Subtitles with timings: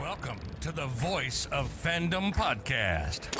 [0.00, 3.30] Welcome to the Voice of Fandom podcast.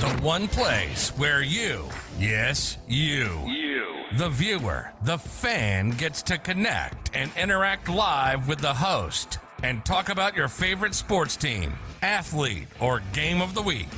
[0.00, 1.84] The one place where you,
[2.18, 8.74] yes, you, you, the viewer, the fan gets to connect and interact live with the
[8.74, 13.88] host and talk about your favorite sports team, athlete, or game of the week.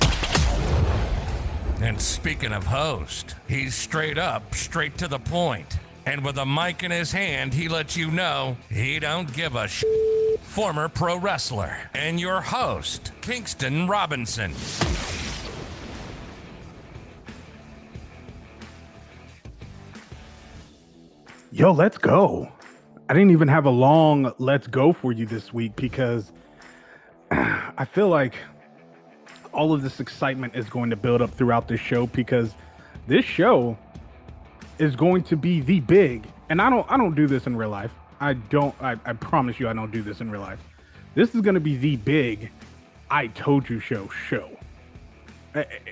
[1.81, 5.77] And speaking of host, he's straight up, straight to the point.
[6.05, 9.67] And with a mic in his hand, he lets you know he don't give a
[9.67, 9.83] sh-
[10.53, 14.53] former pro wrestler and your host, Kingston Robinson.
[21.51, 22.51] Yo, let's go.
[23.09, 26.31] I didn't even have a long let's go for you this week because
[27.31, 28.35] I feel like
[29.53, 32.53] all of this excitement is going to build up throughout this show because
[33.07, 33.75] this show
[34.77, 37.69] is going to be the big and I don't I don't do this in real
[37.69, 37.89] life.
[38.23, 40.59] I don't I, I promise you I don't do this in real life.
[41.13, 42.49] This is going to be the big
[43.11, 44.49] I told you show show.
[45.55, 45.91] Eh, eh,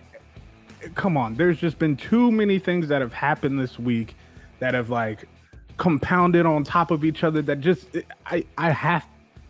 [0.82, 4.16] eh, come on, there's just been too many things that have happened this week
[4.60, 5.28] that have like
[5.76, 7.88] compounded on top of each other that just
[8.26, 9.06] I I have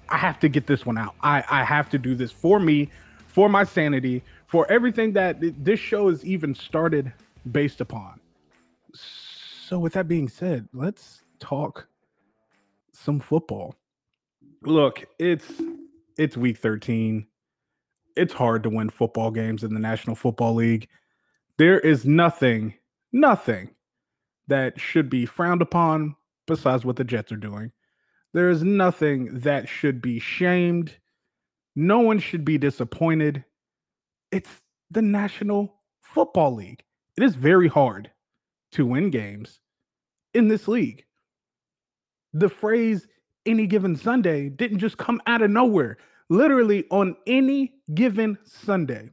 [0.09, 1.13] I have to get this one out.
[1.21, 2.89] I I have to do this for me,
[3.27, 7.13] for my sanity, for everything that this show is even started
[7.51, 8.19] based upon.
[8.93, 11.87] So with that being said, let's talk
[13.01, 13.75] some football.
[14.63, 15.51] Look, it's
[16.17, 17.25] it's week 13.
[18.15, 20.87] It's hard to win football games in the National Football League.
[21.57, 22.73] There is nothing,
[23.11, 23.69] nothing
[24.47, 27.71] that should be frowned upon besides what the Jets are doing.
[28.33, 30.97] There is nothing that should be shamed.
[31.75, 33.43] No one should be disappointed.
[34.31, 34.49] It's
[34.89, 36.83] the National Football League.
[37.17, 38.11] It is very hard
[38.73, 39.59] to win games
[40.33, 41.05] in this league.
[42.33, 43.07] The phrase
[43.45, 45.97] any given Sunday didn't just come out of nowhere.
[46.29, 49.09] Literally, on any given Sunday,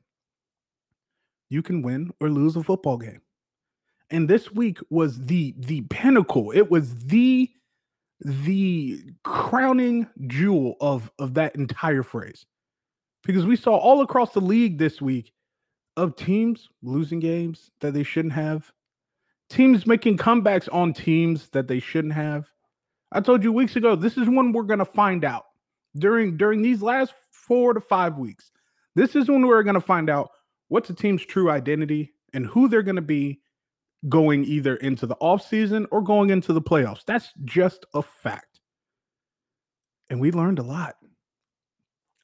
[1.51, 3.21] you can win or lose a football game.
[4.11, 6.53] And this week was the the pinnacle.
[6.53, 7.51] It was the
[8.21, 12.47] the crowning jewel of of that entire phrase.
[13.25, 15.33] Because we saw all across the league this week
[15.97, 18.73] of teams losing games that they shouldn't have
[19.51, 22.51] teams making comebacks on teams that they shouldn't have
[23.13, 25.45] i told you weeks ago this is when we're going to find out
[25.97, 28.51] during during these last 4 to 5 weeks
[28.95, 30.31] this is when we're going to find out
[30.69, 33.41] what's a team's true identity and who they're going to be
[34.09, 37.05] going either into the offseason or going into the playoffs.
[37.05, 38.61] That's just a fact.
[40.11, 40.97] And we learned a lot.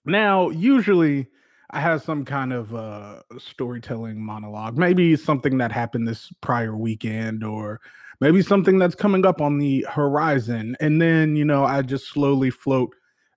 [0.04, 1.28] Now, usually
[1.70, 7.42] I have some kind of uh, storytelling monologue, maybe something that happened this prior weekend
[7.42, 7.80] or
[8.24, 10.74] maybe something that's coming up on the horizon.
[10.80, 12.94] And then, you know, I just slowly float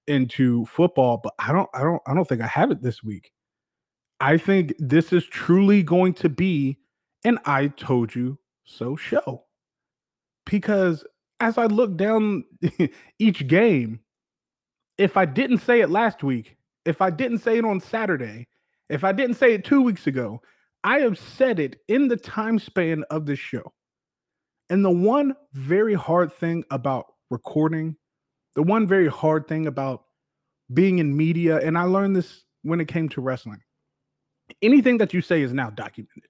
[0.07, 3.33] into football, but I don't I don't I don't think I have it this week.
[4.21, 6.77] I think this is truly going to be
[7.25, 9.43] and I told you so show.
[10.45, 11.03] Because
[11.41, 12.45] as I look down
[13.19, 13.99] each game,
[14.97, 16.55] if I didn't say it last week,
[16.85, 18.47] if I didn't say it on Saturday,
[18.89, 20.41] if I didn't say it two weeks ago,
[20.85, 23.73] I have said it in the time span of this show.
[24.69, 27.95] And the one very hard thing about recording,
[28.55, 30.03] the one very hard thing about
[30.73, 33.61] being in media, and I learned this when it came to wrestling
[34.61, 36.29] anything that you say is now documented.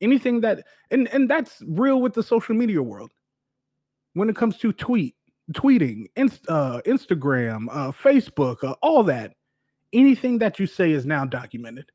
[0.00, 3.12] Anything that and and that's real with the social media world.
[4.14, 5.14] When it comes to tweet
[5.52, 9.32] tweeting inst, uh, instagram uh, facebook uh, all that
[9.94, 11.90] anything that you say is now documented.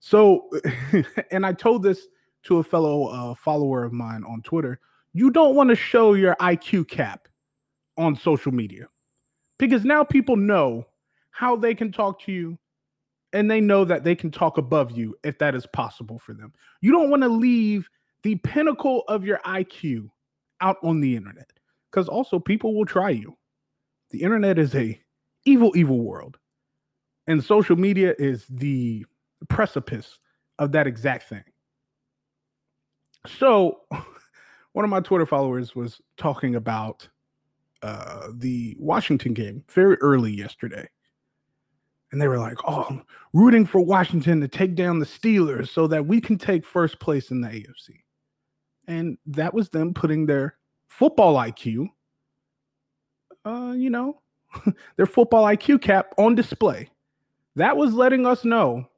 [0.00, 0.50] So
[1.30, 2.06] and i told this
[2.48, 4.80] to a fellow uh, follower of mine on twitter
[5.12, 7.28] you don't want to show your iq cap
[7.96, 8.86] on social media
[9.58, 10.84] because now people know
[11.30, 12.58] how they can talk to you
[13.32, 16.52] and they know that they can talk above you if that is possible for them.
[16.80, 17.88] You don't want to leave
[18.22, 20.08] the pinnacle of your IQ
[20.60, 21.50] out on the internet
[21.90, 23.36] because also people will try you.
[24.10, 24.98] The internet is a
[25.44, 26.38] evil, evil world,
[27.26, 29.04] and social media is the
[29.48, 30.18] precipice
[30.58, 31.44] of that exact thing.
[33.26, 33.80] So,
[34.72, 37.08] one of my Twitter followers was talking about
[37.82, 40.88] uh, the Washington game very early yesterday
[42.12, 45.86] and they were like, "Oh, I'm rooting for Washington to take down the Steelers so
[45.88, 48.02] that we can take first place in the AFC."
[48.86, 50.56] And that was them putting their
[50.88, 51.88] football IQ,
[53.44, 54.22] uh, you know,
[54.96, 56.88] their football IQ cap on display.
[57.56, 58.88] That was letting us know,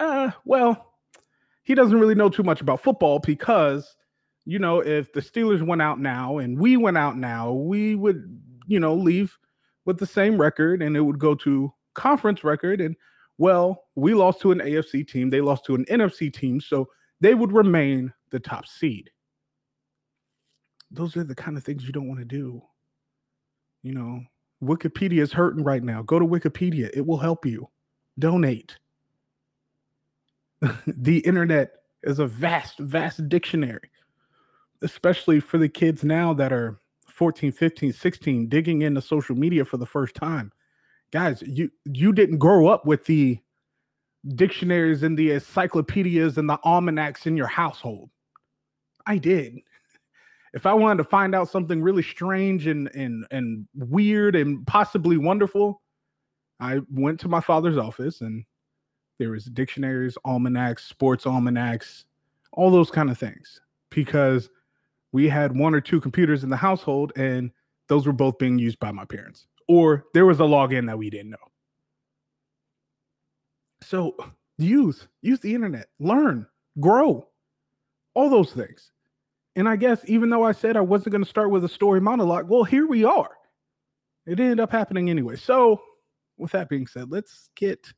[0.00, 0.89] uh, well,
[1.70, 3.94] he doesn't really know too much about football because,
[4.44, 8.24] you know, if the Steelers went out now and we went out now, we would,
[8.66, 9.38] you know, leave
[9.84, 12.80] with the same record and it would go to conference record.
[12.80, 12.96] And
[13.38, 16.60] well, we lost to an AFC team, they lost to an NFC team.
[16.60, 16.88] So
[17.20, 19.08] they would remain the top seed.
[20.90, 22.60] Those are the kind of things you don't want to do.
[23.84, 24.22] You know,
[24.60, 26.02] Wikipedia is hurting right now.
[26.02, 27.68] Go to Wikipedia, it will help you.
[28.18, 28.76] Donate.
[30.86, 31.72] the internet
[32.02, 33.90] is a vast, vast dictionary,
[34.82, 39.76] especially for the kids now that are 14, 15, 16, digging into social media for
[39.76, 40.52] the first time.
[41.12, 43.38] Guys, you you didn't grow up with the
[44.36, 48.10] dictionaries and the encyclopedias and the almanacs in your household.
[49.06, 49.58] I did.
[50.52, 55.16] If I wanted to find out something really strange and and and weird and possibly
[55.16, 55.82] wonderful,
[56.60, 58.44] I went to my father's office and
[59.20, 62.06] there was dictionaries, almanacs, sports almanacs,
[62.52, 64.48] all those kind of things because
[65.12, 67.50] we had one or two computers in the household and
[67.88, 71.10] those were both being used by my parents or there was a login that we
[71.10, 71.36] didn't know.
[73.82, 74.16] So
[74.56, 76.46] use use the internet, learn,
[76.80, 77.28] grow,
[78.14, 78.90] all those things.
[79.54, 82.00] And I guess even though I said I wasn't going to start with a story
[82.00, 83.30] monologue, well, here we are.
[84.26, 85.36] It ended up happening anyway.
[85.36, 85.82] So,
[86.38, 87.92] with that being said, let's get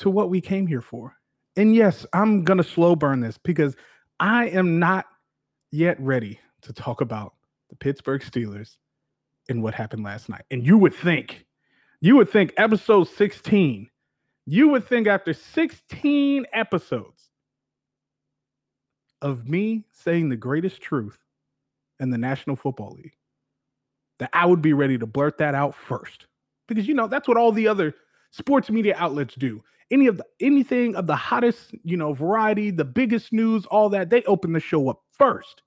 [0.00, 1.14] to what we came here for.
[1.56, 3.76] And yes, I'm going to slow burn this because
[4.18, 5.06] I am not
[5.70, 7.34] yet ready to talk about
[7.68, 8.76] the Pittsburgh Steelers
[9.48, 10.44] and what happened last night.
[10.50, 11.44] And you would think,
[12.00, 13.90] you would think episode 16,
[14.46, 17.30] you would think after 16 episodes
[19.20, 21.18] of me saying the greatest truth
[21.98, 23.16] in the National Football League,
[24.18, 26.26] that I would be ready to blurt that out first.
[26.68, 27.94] Because you know, that's what all the other
[28.30, 32.84] sports media outlets do any of the anything of the hottest, you know, variety, the
[32.84, 35.62] biggest news, all that, they open the show up first.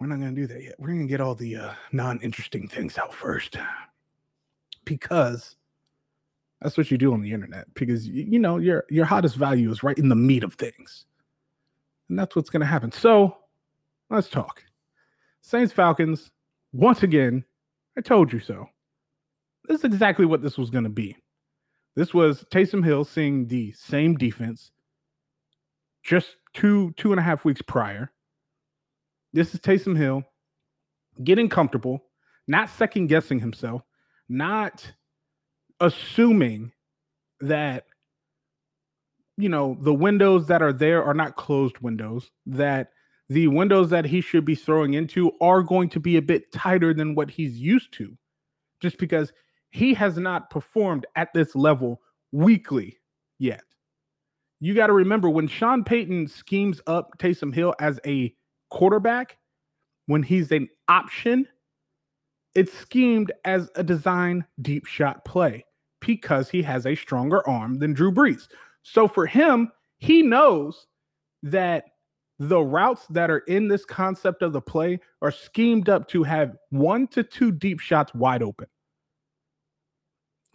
[0.00, 0.74] We're not going to do that yet.
[0.78, 3.56] We're going to get all the uh, non-interesting things out first.
[4.86, 5.56] Because
[6.62, 9.82] that's what you do on the internet because you, know your your hottest value is
[9.82, 11.04] right in the meat of things.
[12.08, 12.90] And that's what's going to happen.
[12.90, 13.36] So,
[14.08, 14.64] let's talk.
[15.42, 16.30] Saints Falcons
[16.72, 17.44] once again,
[17.96, 18.66] I told you so.
[19.70, 21.16] This is exactly what this was going to be.
[21.94, 24.72] This was Taysom Hill seeing the same defense
[26.02, 28.10] just two, two and a half weeks prior.
[29.32, 30.24] This is Taysom Hill
[31.22, 32.02] getting comfortable,
[32.48, 33.82] not second guessing himself,
[34.28, 34.90] not
[35.78, 36.72] assuming
[37.38, 37.84] that
[39.36, 42.90] you know the windows that are there are not closed windows that
[43.28, 46.92] the windows that he should be throwing into are going to be a bit tighter
[46.92, 48.18] than what he's used to
[48.80, 49.32] just because
[49.70, 52.00] he has not performed at this level
[52.32, 52.98] weekly
[53.38, 53.62] yet.
[54.60, 58.34] You got to remember when Sean Payton schemes up Taysom Hill as a
[58.68, 59.38] quarterback,
[60.06, 61.46] when he's an option,
[62.54, 65.64] it's schemed as a design deep shot play
[66.00, 68.48] because he has a stronger arm than Drew Brees.
[68.82, 70.86] So for him, he knows
[71.42, 71.84] that
[72.38, 76.56] the routes that are in this concept of the play are schemed up to have
[76.70, 78.66] one to two deep shots wide open.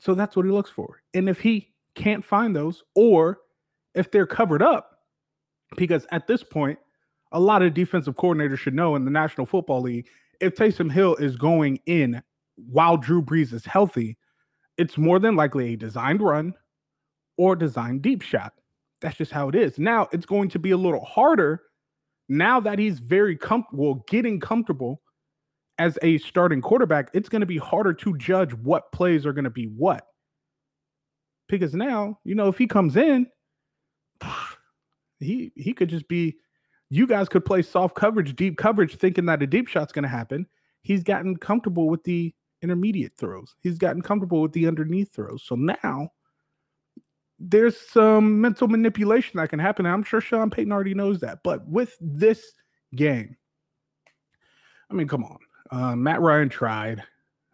[0.05, 1.01] So that's what he looks for.
[1.15, 3.39] And if he can't find those, or
[3.95, 4.99] if they're covered up,
[5.77, 6.77] because at this point,
[7.31, 10.07] a lot of defensive coordinators should know in the National Football League,
[10.39, 12.21] if Taysom Hill is going in
[12.55, 14.15] while Drew Brees is healthy,
[14.77, 16.53] it's more than likely a designed run
[17.37, 18.53] or designed deep shot.
[19.01, 19.79] That's just how it is.
[19.79, 21.63] Now it's going to be a little harder
[22.29, 25.01] now that he's very comfortable, getting comfortable
[25.77, 29.43] as a starting quarterback, it's going to be harder to judge what plays are going
[29.43, 30.05] to be what.
[31.47, 33.27] Because now, you know, if he comes in,
[35.19, 36.35] he he could just be
[36.89, 40.09] you guys could play soft coverage, deep coverage thinking that a deep shot's going to
[40.09, 40.45] happen.
[40.81, 43.55] He's gotten comfortable with the intermediate throws.
[43.61, 45.43] He's gotten comfortable with the underneath throws.
[45.43, 46.09] So now
[47.39, 49.85] there's some mental manipulation that can happen.
[49.85, 51.39] I'm sure Sean Payton already knows that.
[51.43, 52.51] But with this
[52.95, 53.35] game,
[54.89, 55.39] I mean, come on.
[55.71, 57.03] Uh, Matt Ryan tried.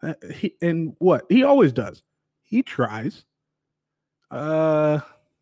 [0.04, 1.26] Uh, he, and what?
[1.30, 2.04] He always does.
[2.44, 3.24] He tries.
[4.30, 5.00] Uh,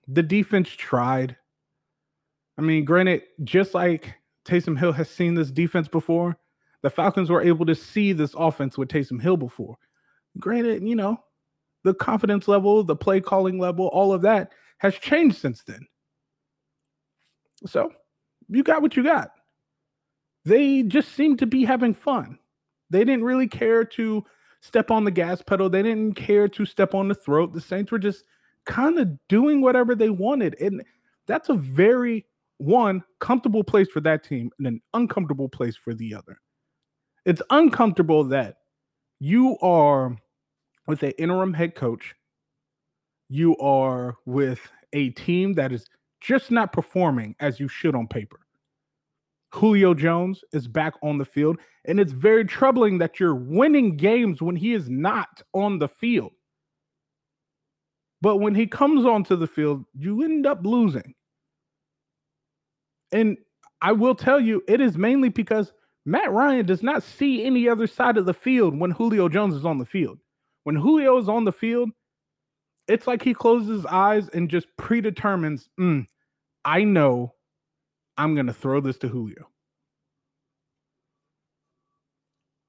[0.08, 1.36] the defense tried.
[2.58, 4.14] I mean, granted, just like
[4.46, 6.38] Taysom Hill has seen this defense before,
[6.82, 9.78] the Falcons were able to see this offense with Taysom Hill before.
[10.40, 11.24] Granted, you know,
[11.84, 15.86] the confidence level, the play calling level, all of that has changed since then.
[17.66, 17.92] So
[18.50, 19.32] you got what you got.
[20.46, 22.40] They just seem to be having fun.
[22.90, 24.26] They didn't really care to
[24.62, 25.70] step on the gas pedal.
[25.70, 27.54] They didn't care to step on the throat.
[27.54, 28.24] The Saints were just
[28.66, 30.56] kind of doing whatever they wanted.
[30.60, 30.84] And
[31.28, 32.26] that's a very
[32.58, 36.38] one comfortable place for that team and an uncomfortable place for the other.
[37.26, 38.56] It's uncomfortable that
[39.20, 40.16] you are
[40.88, 42.16] with an interim head coach,
[43.30, 44.60] you are with
[44.94, 45.86] a team that is
[46.20, 48.40] just not performing as you should on paper.
[49.52, 54.42] Julio Jones is back on the field, and it's very troubling that you're winning games
[54.42, 56.32] when he is not on the field.
[58.22, 61.16] But when he comes onto the field, you end up losing.
[63.12, 63.38] And
[63.82, 65.72] I will tell you, it is mainly because
[66.06, 69.66] Matt Ryan does not see any other side of the field when Julio Jones is
[69.66, 70.20] on the field.
[70.64, 71.90] When Julio is on the field,
[72.88, 76.06] it's like he closes his eyes and just predetermines, mm,
[76.66, 77.34] I know
[78.20, 79.48] I'm going to throw this to Julio.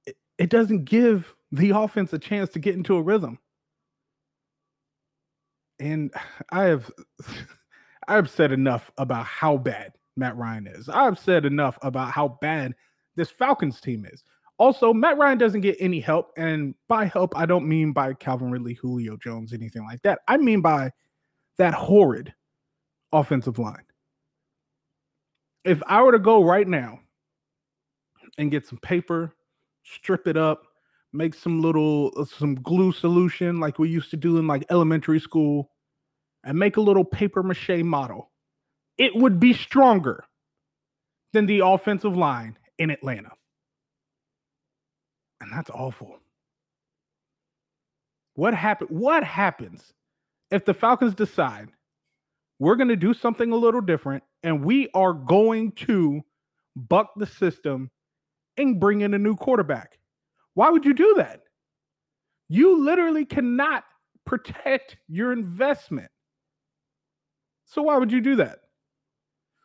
[0.06, 3.38] It, it doesn't give the offense a chance to get into a rhythm.
[5.80, 6.14] And
[6.50, 6.90] I have
[8.08, 10.88] I've said enough about how bad Matt Ryan is.
[10.88, 12.74] I've said enough about how bad
[13.16, 14.22] this Falcons team is.
[14.58, 16.32] Also, Matt Ryan doesn't get any help.
[16.36, 20.20] And by help, I don't mean by Calvin Ridley, Julio Jones, anything like that.
[20.28, 20.92] I mean by
[21.58, 22.32] that horrid
[23.12, 23.84] offensive line.
[25.64, 27.00] If I were to go right now
[28.38, 29.34] and get some paper,
[29.82, 30.62] strip it up,
[31.12, 35.20] make some little uh, some glue solution like we used to do in like elementary
[35.20, 35.70] school,
[36.44, 38.30] and make a little paper mache model,
[38.98, 40.24] it would be stronger
[41.32, 43.30] than the offensive line in Atlanta.
[45.40, 46.18] And that's awful.
[48.34, 49.92] What happen what happens
[50.50, 51.68] if the Falcons decide
[52.58, 56.22] we're going to do something a little different and we are going to
[56.76, 57.90] buck the system
[58.56, 59.98] and bring in a new quarterback?
[60.54, 61.42] Why would you do that?
[62.48, 63.84] You literally cannot
[64.26, 66.10] protect your investment.
[67.64, 68.58] So why would you do that?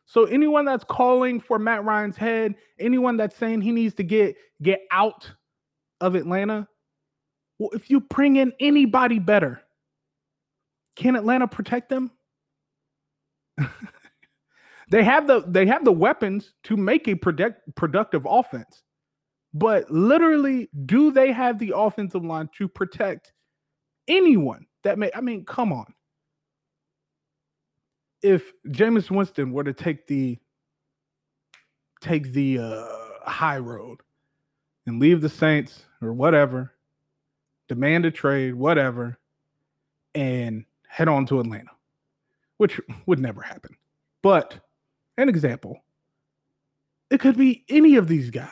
[0.05, 4.35] So anyone that's calling for Matt Ryan's head, anyone that's saying he needs to get
[4.61, 5.29] get out
[5.99, 6.67] of Atlanta,
[7.57, 9.61] well, if you bring in anybody better,
[10.95, 12.11] can Atlanta protect them?
[14.89, 18.83] they have the they have the weapons to make a product, productive offense.
[19.53, 23.33] But literally, do they have the offensive line to protect
[24.07, 25.93] anyone that may I mean, come on
[28.25, 30.39] if Jameis Winston were to take the
[32.01, 32.87] take the uh,
[33.29, 33.99] high road
[34.87, 36.73] and leave the Saints or whatever,
[37.67, 39.19] demand a trade, whatever,
[40.15, 41.69] and head on to Atlanta,
[42.57, 43.75] which would never happen.
[44.23, 44.59] But
[45.17, 45.79] an example,
[47.09, 48.51] it could be any of these guys.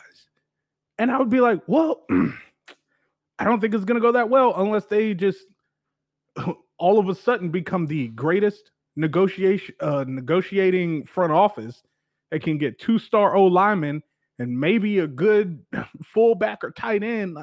[0.98, 2.04] And I would be like, well,
[3.38, 5.40] I don't think it's going to go that well unless they just
[6.78, 11.82] all of a sudden become the greatest negotiation uh, negotiating front office
[12.30, 14.02] that can get two star O linemen
[14.38, 15.64] and maybe a good
[16.04, 17.38] fullback or tight end.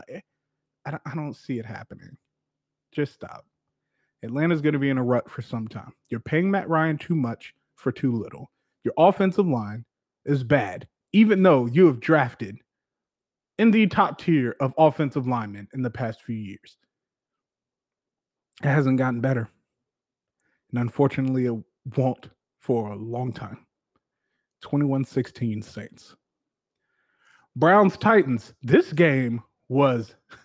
[0.86, 2.18] I don't, I don't see it happening.
[2.94, 3.46] Just stop.
[4.24, 5.94] Atlanta's going to be in a rut for some time.
[6.10, 8.51] You're paying Matt Ryan too much for too little.
[8.84, 9.86] Your offensive line
[10.26, 12.58] is bad, even though you have drafted
[13.58, 16.78] in the top tier of offensive linemen in the past few years.
[18.64, 19.50] It hasn't gotten better.
[20.72, 21.56] And unfortunately, it
[21.98, 23.66] won't for a long time.
[24.62, 26.16] 21 16 Saints.
[27.56, 28.54] Browns Titans.
[28.62, 30.16] This game was.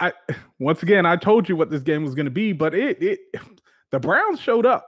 [0.00, 0.12] I
[0.60, 3.18] once again I told you what this game was going to be, but it it
[3.90, 4.87] the Browns showed up.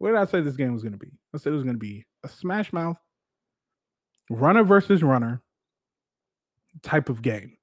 [0.00, 1.12] What did I say this game was going to be?
[1.32, 2.96] I said it was going to be a smash mouth,
[4.28, 5.40] runner versus runner
[6.82, 7.56] type of game.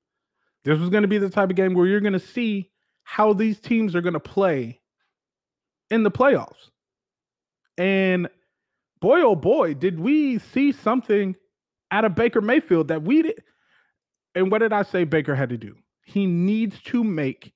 [0.63, 2.69] This was going to be the type of game where you're going to see
[3.03, 4.79] how these teams are going to play
[5.89, 6.69] in the playoffs.
[7.77, 8.29] And
[9.01, 11.35] boy, oh boy, did we see something
[11.91, 13.43] out of Baker Mayfield that we did.
[14.35, 15.75] And what did I say Baker had to do?
[16.03, 17.53] He needs to make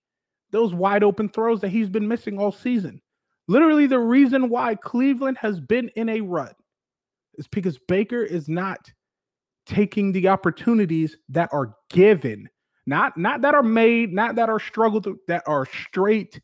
[0.52, 3.02] those wide open throws that he's been missing all season.
[3.48, 6.56] Literally, the reason why Cleveland has been in a rut
[7.36, 8.80] is because Baker is not
[9.66, 12.48] taking the opportunities that are given
[12.86, 16.40] not not that are made, not that are struggled, that are straight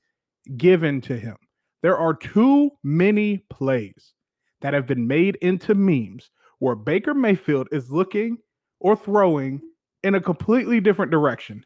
[0.55, 1.35] given to him.
[1.81, 4.13] There are too many plays
[4.61, 8.37] that have been made into memes where Baker Mayfield is looking
[8.79, 9.61] or throwing
[10.03, 11.63] in a completely different direction.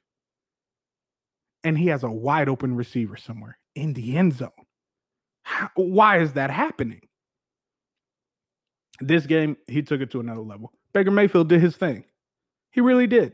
[1.64, 4.50] And he has a wide open receiver somewhere in the end zone.
[5.76, 7.02] Why is that happening?
[9.00, 10.72] This game, he took it to another level.
[10.94, 12.04] Baker Mayfield did his thing.
[12.72, 13.34] He really did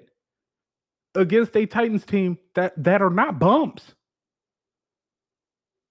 [1.16, 3.94] against a Titans team that that are not bumps.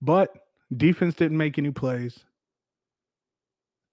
[0.01, 0.35] But
[0.77, 2.19] defense didn't make any plays.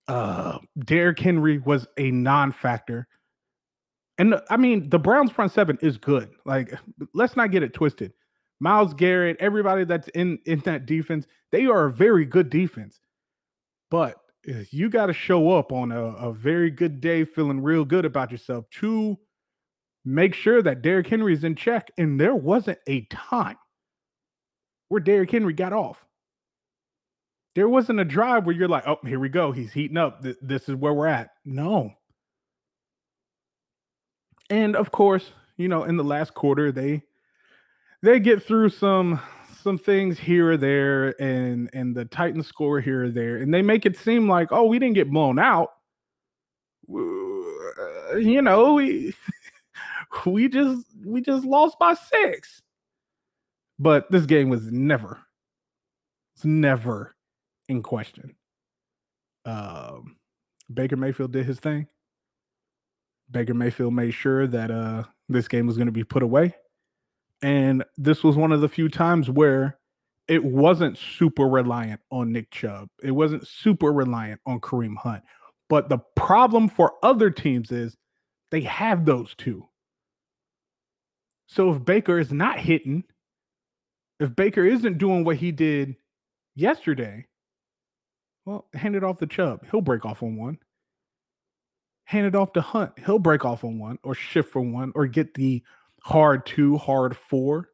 [0.08, 3.08] Uh Derrick Henry was a non-factor.
[4.18, 6.30] And I mean, the Browns front seven is good.
[6.46, 6.74] Like,
[7.14, 8.14] let's not get it twisted.
[8.64, 13.02] Myles Garrett, everybody that's in in that defense, they are a very good defense.
[13.92, 14.16] But
[14.48, 18.06] eh, you got to show up on a, a very good day, feeling real good
[18.06, 19.20] about yourself to
[20.06, 21.92] make sure that Derrick Henry is in check.
[21.98, 23.58] And there wasn't a time
[24.88, 26.06] where Derrick Henry got off.
[27.56, 29.52] There wasn't a drive where you're like, oh, here we go.
[29.52, 30.24] He's heating up.
[30.42, 31.32] This is where we're at.
[31.44, 31.92] No.
[34.50, 37.04] And of course, you know, in the last quarter, they
[38.04, 39.20] they get through some
[39.62, 43.64] some things here or there and and the Titans score here or there, and they
[43.64, 45.70] make it seem like, oh, we didn't get blown out.
[46.90, 49.16] You know, we
[50.26, 52.62] we just we just lost by six.
[53.80, 55.20] But this game was never,
[56.36, 57.16] it's never
[57.70, 58.36] in question.
[59.46, 60.18] Um,
[60.72, 61.88] Baker Mayfield did his thing.
[63.32, 66.54] Baker Mayfield made sure that uh this game was going to be put away.
[67.44, 69.78] And this was one of the few times where
[70.30, 72.88] it wasn't super reliant on Nick Chubb.
[73.04, 75.24] It wasn't super reliant on Kareem Hunt.
[75.70, 77.98] But the problem for other teams is
[78.50, 79.68] they have those two.
[81.48, 83.04] So if Baker is not hitting,
[84.22, 85.98] if Baker isn't doing what he did
[86.56, 87.26] yesterday,
[88.46, 89.66] well, hand it off to Chubb.
[89.70, 90.60] He'll break off on one.
[92.06, 92.94] Hand it off to Hunt.
[93.06, 95.62] He'll break off on one or shift for one or get the
[96.04, 97.70] hard two, hard four.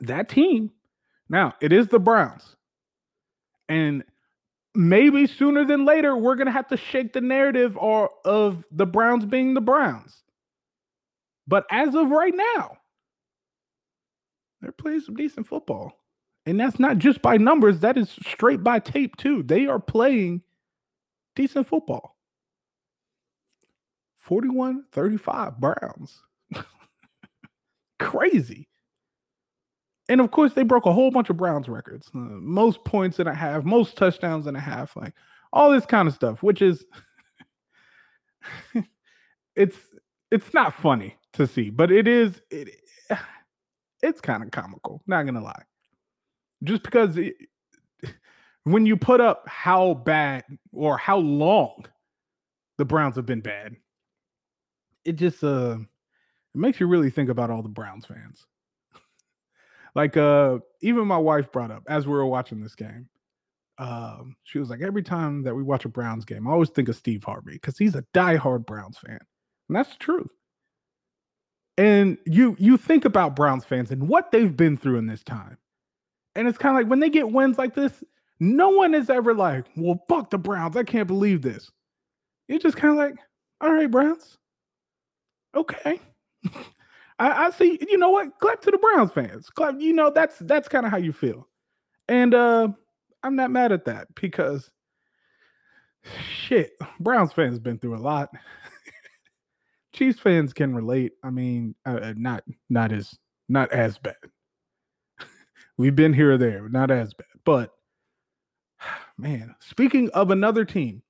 [0.00, 0.72] That team,
[1.28, 2.56] now it is the Browns.
[3.68, 4.04] And
[4.74, 8.86] maybe sooner than later, we're going to have to shake the narrative or of the
[8.86, 10.22] Browns being the Browns.
[11.46, 12.76] But as of right now,
[14.60, 15.92] they're playing some decent football.
[16.44, 19.42] And that's not just by numbers, that is straight by tape, too.
[19.42, 20.42] They are playing
[21.34, 22.15] decent football.
[24.26, 26.20] 41 35 Browns.
[28.00, 28.68] Crazy.
[30.08, 33.28] And of course, they broke a whole bunch of Browns records uh, most points in
[33.28, 35.14] a half, most touchdowns in a half, like
[35.52, 36.84] all this kind of stuff, which is
[39.56, 39.76] it's
[40.32, 42.68] it's not funny to see, but it is it
[44.02, 45.62] it's kind of comical, not gonna lie.
[46.64, 47.36] Just because it,
[48.64, 51.84] when you put up how bad or how long
[52.76, 53.76] the Browns have been bad,
[55.06, 58.46] it just uh it makes you really think about all the Browns fans.
[59.94, 63.08] like uh even my wife brought up as we were watching this game.
[63.78, 66.88] Um, she was like, every time that we watch a Browns game, I always think
[66.88, 69.18] of Steve Harvey because he's a diehard Browns fan.
[69.68, 70.30] And that's the truth.
[71.78, 75.58] And you you think about Browns fans and what they've been through in this time.
[76.34, 78.02] And it's kind of like when they get wins like this,
[78.40, 80.76] no one is ever like, well, fuck the Browns.
[80.76, 81.70] I can't believe this.
[82.48, 83.14] You're just kind of like,
[83.60, 84.38] all right, Browns.
[85.56, 86.00] Okay.
[87.18, 88.38] I, I, see, you know what?
[88.40, 89.48] Clap to the Browns fans.
[89.48, 91.48] Clap, you know, that's that's kind of how you feel.
[92.08, 92.68] And uh
[93.22, 94.70] I'm not mad at that because
[96.30, 98.28] shit, Browns fans been through a lot.
[99.94, 101.12] Chiefs fans can relate.
[101.24, 104.14] I mean, uh, uh, not not as not as bad.
[105.78, 107.26] We've been here or there, not as bad.
[107.44, 107.72] But
[109.18, 111.02] man, speaking of another team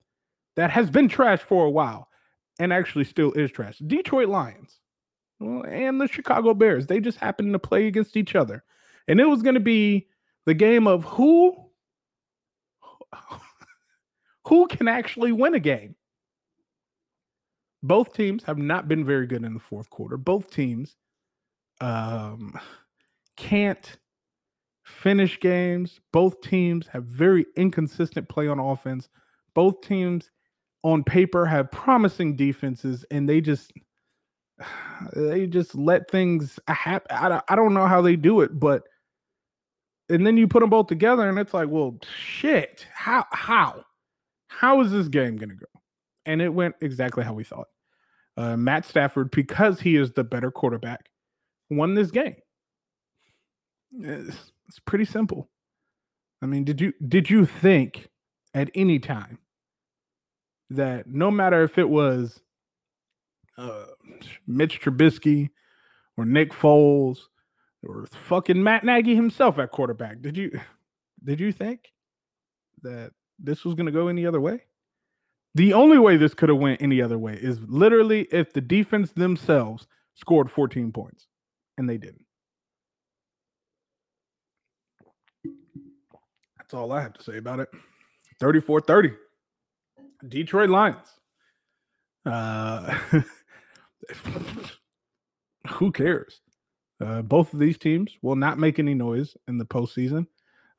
[0.55, 2.09] that has been trash for a while
[2.59, 4.81] and actually still is trash, Detroit Lions
[5.41, 6.87] well, and the Chicago Bears.
[6.87, 8.65] They just happened to play against each other,
[9.09, 10.09] and it was going to be
[10.47, 11.57] the game of who
[14.47, 15.95] who can actually win a game.
[17.83, 20.17] Both teams have not been very good in the fourth quarter.
[20.17, 20.97] Both teams
[21.81, 22.59] um,
[23.37, 23.99] can't
[24.85, 26.01] finish games.
[26.13, 29.09] Both teams have very inconsistent play on offense.
[29.55, 30.31] Both teams
[30.83, 33.73] on paper have promising defenses, and they just
[35.15, 37.09] they just let things happen.
[37.11, 38.83] I, I don't know how they do it, but
[40.09, 43.85] and then you put them both together, and it's like, well, shit, how how
[44.49, 45.67] how is this game gonna go?
[46.25, 47.69] And it went exactly how we thought
[48.37, 51.11] uh, Matt Stafford, because he is the better quarterback,
[51.71, 52.37] won this game.
[53.99, 55.49] It's, it's pretty simple.
[56.43, 58.09] I mean, did you did you think
[58.53, 59.39] at any time
[60.71, 62.41] that no matter if it was
[63.59, 63.87] uh,
[64.47, 65.51] Mitch Trubisky
[66.17, 67.19] or Nick Foles
[67.83, 70.59] or fucking Matt Nagy himself at quarterback, did you
[71.25, 71.93] did you think
[72.83, 74.63] that this was going to go any other way?
[75.55, 79.13] The only way this could have went any other way is literally if the defense
[79.13, 81.29] themselves scored 14 points,
[81.79, 82.25] and they didn't.
[86.59, 87.69] That's all I have to say about it.
[88.41, 89.13] 34 30.
[90.29, 91.09] Detroit Lions.
[92.25, 92.99] Uh,
[95.69, 96.41] who cares?
[97.01, 100.27] Uh, both of these teams will not make any noise in the postseason.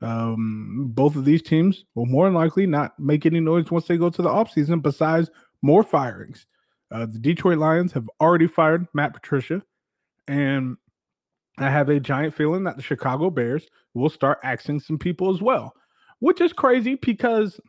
[0.02, 3.98] Um, both of these teams will more than likely not make any noise once they
[3.98, 5.30] go to the offseason, besides
[5.62, 6.46] more firings.
[6.92, 9.62] Uh, the Detroit Lions have already fired Matt Patricia,
[10.28, 10.78] and
[11.58, 15.42] I have a giant feeling that the Chicago Bears will start axing some people as
[15.42, 15.74] well,
[16.20, 17.60] which is crazy because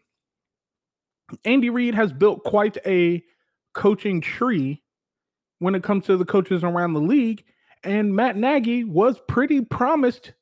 [1.45, 3.23] Andy Reid has built quite a
[3.75, 4.83] coaching tree
[5.59, 7.45] when it comes to the coaches around the league.
[7.85, 10.33] And Matt Nagy was pretty promised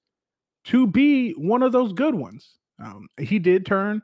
[0.65, 2.59] to be one of those good ones.
[2.83, 4.03] Um, he did turn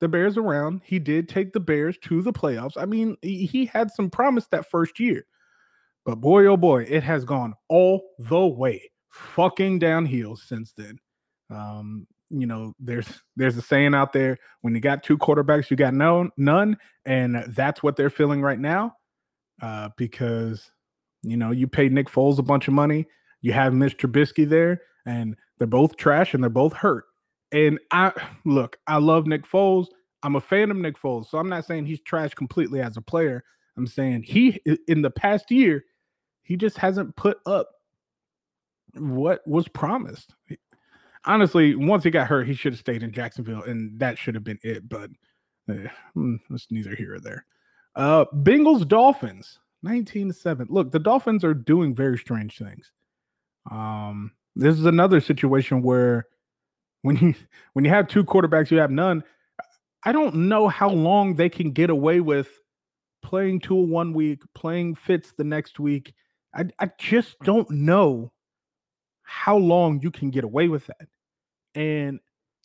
[0.00, 0.80] the Bears around.
[0.84, 2.76] He did take the Bears to the playoffs.
[2.76, 5.26] I mean, he had some promise that first year.
[6.04, 10.98] But boy, oh boy, it has gone all the way fucking downhill since then.
[11.50, 15.76] Um, you know, there's there's a saying out there: when you got two quarterbacks, you
[15.76, 18.94] got no none, and that's what they're feeling right now.
[19.60, 20.70] Uh, because
[21.22, 23.06] you know, you paid Nick Foles a bunch of money,
[23.40, 24.08] you have Mr.
[24.08, 27.04] Trubisky there, and they're both trash and they're both hurt.
[27.52, 28.12] And I
[28.44, 29.86] look, I love Nick Foles.
[30.22, 33.02] I'm a fan of Nick Foles, so I'm not saying he's trash completely as a
[33.02, 33.44] player.
[33.76, 35.84] I'm saying he in the past year,
[36.42, 37.70] he just hasn't put up
[38.94, 40.34] what was promised
[41.28, 44.44] honestly, once he got hurt, he should have stayed in Jacksonville, and that should have
[44.44, 44.88] been it.
[44.88, 45.10] But
[45.70, 47.44] eh, hmm, that's neither here or there.
[47.94, 50.66] Uh, Bengals Dolphins, nineteen to seven.
[50.70, 52.90] Look, the Dolphins are doing very strange things.
[53.70, 56.26] Um, this is another situation where
[57.02, 57.34] when you
[57.74, 59.22] when you have two quarterbacks, you have none.
[60.04, 62.48] I don't know how long they can get away with
[63.22, 66.14] playing Tua one week, playing Fitz the next week.
[66.54, 68.32] I, I just don't know
[69.22, 71.08] how long you can get away with that.
[71.74, 72.20] And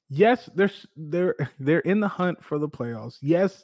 [0.10, 3.18] yes, they're they're they're in the hunt for the playoffs.
[3.22, 3.64] Yes,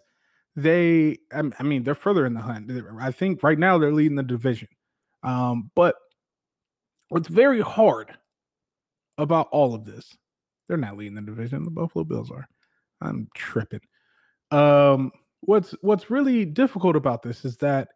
[0.56, 2.72] they I mean they're further in the hunt.
[3.00, 4.68] I think right now they're leading the division.
[5.24, 5.96] Um, but
[7.10, 8.16] what's very hard
[9.18, 10.16] about all of this,
[10.68, 11.64] they're not leading the division.
[11.64, 12.48] The Buffalo Bills are.
[13.02, 13.82] I'm tripping.
[14.52, 17.90] Um, what's what's really difficult about this is that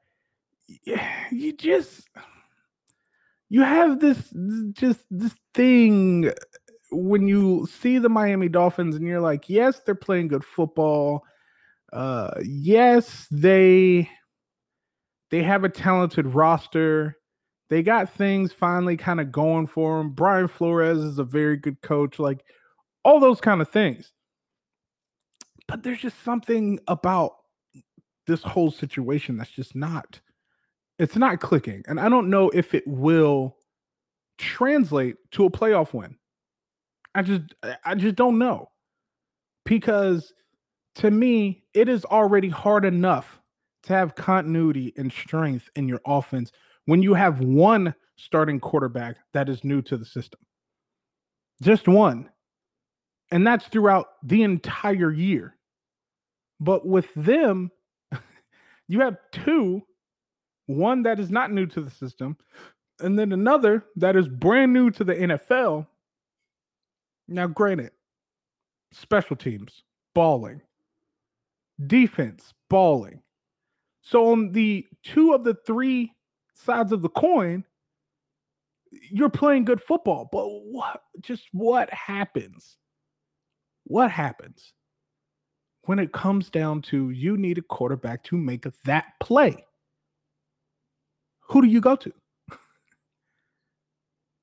[1.32, 2.08] you just
[3.50, 4.34] you have this
[4.74, 6.32] just this thing
[6.94, 11.24] when you see the Miami Dolphins and you're like, yes, they're playing good football.
[11.92, 14.10] Uh, yes, they
[15.30, 17.18] they have a talented roster.
[17.70, 20.12] They got things finally kind of going for them.
[20.12, 22.44] Brian Flores is a very good coach, like
[23.04, 24.12] all those kind of things.
[25.68, 27.32] But there's just something about
[28.28, 30.20] this whole situation that's just not
[31.00, 31.84] it's not clicking.
[31.88, 33.58] And I don't know if it will
[34.38, 36.16] translate to a playoff win.
[37.16, 37.42] I just
[37.86, 38.70] I just don't know.
[39.66, 40.34] Because
[40.96, 43.40] to me, it is already hard enough
[43.84, 46.52] to have continuity and strength in your offense
[46.86, 50.40] when you have one starting quarterback that is new to the system.
[51.62, 52.30] Just one.
[53.32, 55.56] And that's throughout the entire year.
[56.60, 57.72] But with them,
[58.88, 59.84] you have two
[60.68, 62.38] one that is not new to the system,
[63.00, 65.88] and then another that is brand new to the NFL.
[67.28, 67.92] Now, granted,
[68.92, 69.84] special teams,
[70.14, 70.62] balling,
[71.88, 73.22] defense, balling.
[74.02, 76.14] So, on the two of the three
[76.54, 77.64] sides of the coin,
[78.92, 80.30] you're playing good football.
[80.32, 82.78] But what, just what happens?
[83.86, 84.74] What happens
[85.84, 89.66] when it comes down to you need a quarterback to make that play?
[91.54, 92.12] who do you go to?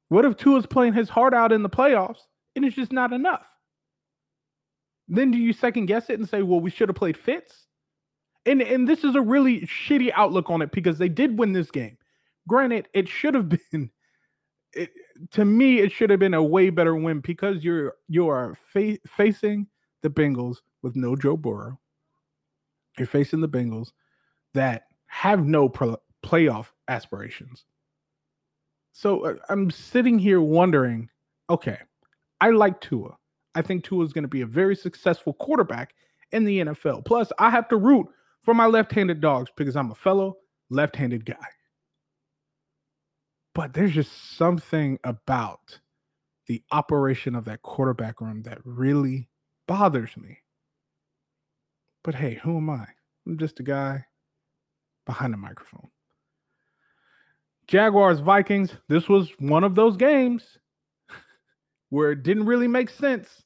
[0.09, 3.47] what if Tua's playing his heart out in the playoffs and it's just not enough?
[5.09, 7.67] Then do you second guess it and say, well, we should have played Fitz?
[8.47, 11.71] And and this is a really shitty outlook on it because they did win this
[11.71, 11.99] game.
[12.49, 13.91] Granted, it should have been
[14.73, 14.91] it,
[15.33, 18.99] to me, it should have been a way better win because you're you are fa-
[19.07, 19.67] facing
[20.03, 21.79] the Bengals with no Joe Burrow.
[22.99, 23.93] You're facing the Bengals
[24.55, 27.65] that have no pro- playoff aspirations.
[28.93, 31.09] So uh, I'm sitting here wondering,
[31.49, 31.79] okay,
[32.41, 33.17] I like Tua.
[33.55, 35.95] I think Tua is going to be a very successful quarterback
[36.33, 37.05] in the NFL.
[37.05, 38.07] Plus, I have to root
[38.43, 40.37] for my left-handed dogs because I'm a fellow
[40.71, 41.35] left-handed guy.
[43.55, 45.81] But there's just something about
[46.47, 49.29] the operation of that quarterback room that really
[49.67, 50.39] bothers me.
[52.03, 52.87] But hey, who am I?
[53.27, 54.07] I'm just a guy
[55.05, 55.89] behind a microphone.
[57.67, 60.59] Jaguars Vikings, this was one of those games
[61.91, 63.43] where it didn't really make sense,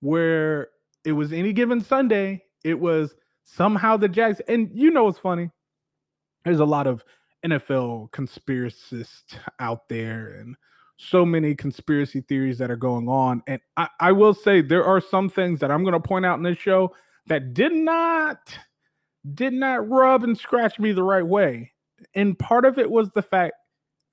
[0.00, 0.68] where
[1.04, 4.40] it was any given Sunday, it was somehow the Jags.
[4.48, 5.50] And you know what's funny?
[6.44, 7.04] there's a lot of
[7.44, 10.56] NFL conspiracists out there and
[10.96, 13.42] so many conspiracy theories that are going on.
[13.46, 16.36] And I, I will say there are some things that I'm going to point out
[16.36, 16.94] in this show
[17.26, 18.38] that did not
[19.34, 21.72] did not rub and scratch me the right way.
[22.14, 23.54] And part of it was the fact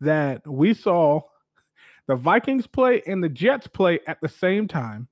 [0.02, 1.22] that we saw
[2.08, 5.08] the Vikings play and the Jets play at the same time.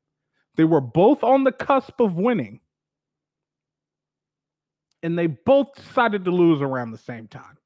[0.55, 2.61] They were both on the cusp of winning.
[5.03, 7.57] And they both decided to lose around the same time.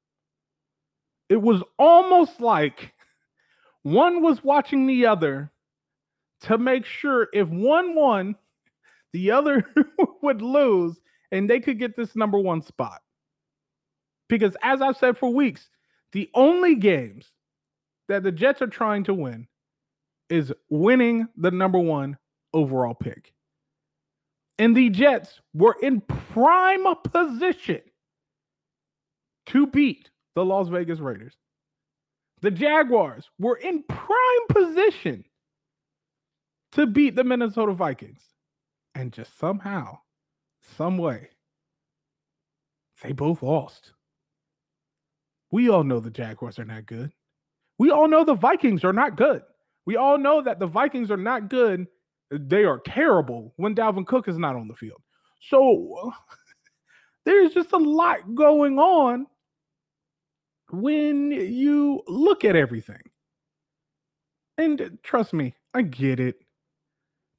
[1.28, 2.92] It was almost like
[3.82, 5.50] one was watching the other
[6.42, 8.34] to make sure if one won,
[9.12, 9.64] the other
[10.22, 11.00] would lose
[11.32, 13.00] and they could get this number one spot.
[14.28, 15.68] Because as I've said for weeks,
[16.12, 17.30] the only games
[18.10, 19.46] that the Jets are trying to win
[20.28, 22.18] is winning the number one
[22.52, 23.32] overall pick.
[24.58, 27.80] And the Jets were in prime position
[29.46, 31.36] to beat the Las Vegas Raiders.
[32.40, 35.24] The Jaguars were in prime position
[36.72, 38.22] to beat the Minnesota Vikings.
[38.96, 39.98] And just somehow,
[40.76, 41.30] some way,
[43.02, 43.92] they both lost.
[45.52, 47.12] We all know the Jaguars are not good.
[47.80, 49.40] We all know the Vikings are not good.
[49.86, 51.86] We all know that the Vikings are not good.
[52.30, 55.00] They are terrible when Dalvin Cook is not on the field.
[55.40, 56.12] So
[57.24, 59.26] there's just a lot going on
[60.70, 63.00] when you look at everything.
[64.58, 66.36] And trust me, I get it.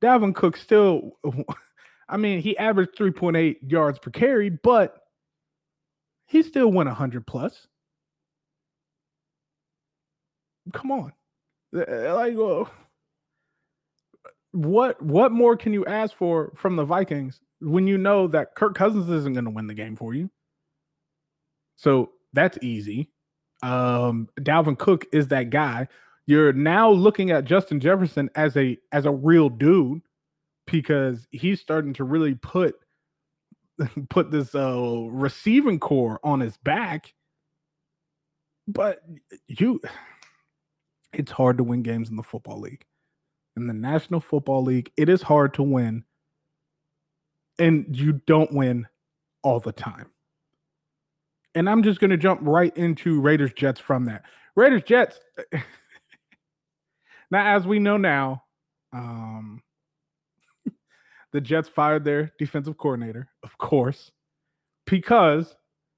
[0.02, 1.20] Dalvin Cook still,
[2.10, 4.98] I mean, he averaged 3.8 yards per carry, but
[6.26, 7.68] he still went 100 plus.
[10.74, 11.14] Come on.
[11.72, 12.36] Like,
[14.52, 18.76] what what more can you ask for from the Vikings when you know that Kirk
[18.76, 20.30] Cousins isn't going to win the game for you?
[21.78, 23.10] So that's easy.
[23.64, 25.88] Um, Dalvin Cook is that guy.
[26.28, 30.02] You're now looking at Justin Jefferson as a as a real dude
[30.68, 32.76] because he's starting to really put
[34.10, 37.14] put this uh receiving corps on his back.
[38.68, 39.02] But
[39.48, 39.82] you
[41.14, 42.86] it's hard to win games in the football league.
[43.58, 46.06] In the National Football League, it is hard to win.
[47.60, 48.88] And you don't win
[49.44, 50.10] all the time.
[51.54, 54.24] And I'm just going to jump right into Raiders Jets from that.
[54.56, 55.20] Raiders Jets.
[57.32, 58.44] now, as we know now,
[58.94, 59.62] um,
[61.34, 64.12] the Jets fired their defensive coordinator, of course,
[64.86, 65.56] because,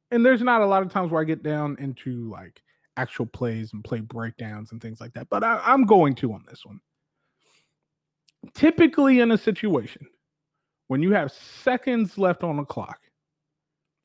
[0.10, 2.64] and there's not a lot of times where I get down into like
[2.98, 6.44] actual plays and play breakdowns and things like that, but I, I'm going to on
[6.48, 6.80] this one.
[8.54, 10.06] Typically, in a situation
[10.88, 13.00] when you have seconds left on the clock,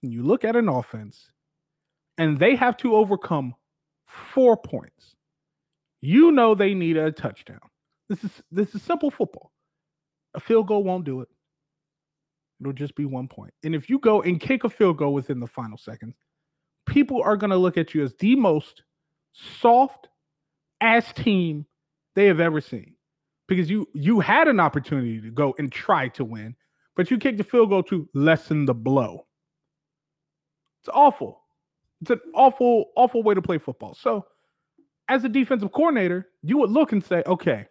[0.02, 1.30] and you look at an offense
[2.18, 3.54] and they have to overcome
[4.06, 5.14] four points.
[6.00, 7.60] You know they need a touchdown.
[8.08, 9.52] This is this is simple football.
[10.34, 11.28] A field goal won't do it.
[12.60, 13.52] It'll just be one point.
[13.64, 16.14] And if you go and kick a field goal within the final seconds,
[16.88, 18.82] people are going to look at you as the most
[19.32, 20.08] soft
[20.80, 21.66] ass team
[22.16, 22.94] they have ever seen.
[23.46, 26.54] Because you you had an opportunity to go and try to win,
[26.96, 29.26] but you kicked the field goal to lessen the blow.
[30.82, 31.40] It's awful.
[32.02, 33.94] It's an awful, awful way to play football.
[33.94, 34.26] So,
[35.08, 37.66] as a defensive coordinator, you would look and say, okay,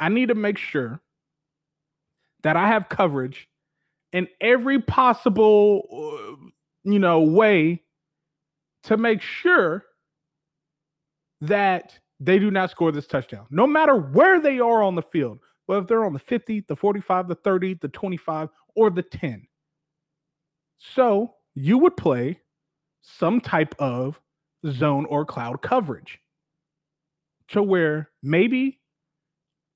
[0.00, 1.00] I need to make sure
[2.42, 3.48] that I have coverage
[4.12, 6.50] in every possible, uh,
[6.82, 7.83] you know, way
[8.84, 9.84] to make sure
[11.40, 15.40] that they do not score this touchdown, no matter where they are on the field,
[15.66, 19.46] whether they're on the 50, the 45, the 30, the 25, or the 10.
[20.78, 22.40] So you would play
[23.02, 24.20] some type of
[24.66, 26.18] zone or cloud coverage
[27.48, 28.80] to where maybe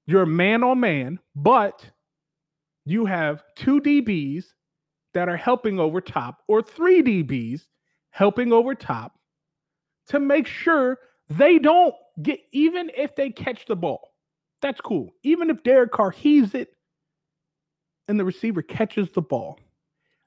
[0.06, 1.90] you're man on man, but
[2.86, 4.44] you have two DBs
[5.12, 7.62] that are helping over top or three DBs
[8.18, 9.16] helping over top
[10.08, 10.98] to make sure
[11.30, 14.12] they don't get, even if they catch the ball,
[14.60, 15.10] that's cool.
[15.22, 16.70] Even if Derek Carr heaves it
[18.08, 19.60] and the receiver catches the ball,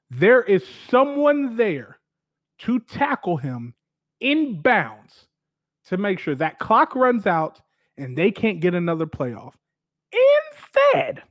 [0.08, 1.98] there is someone there
[2.60, 3.74] to tackle him
[4.20, 5.26] in bounds
[5.88, 7.60] to make sure that clock runs out
[7.98, 9.52] and they can't get another playoff.
[10.12, 11.22] Instead,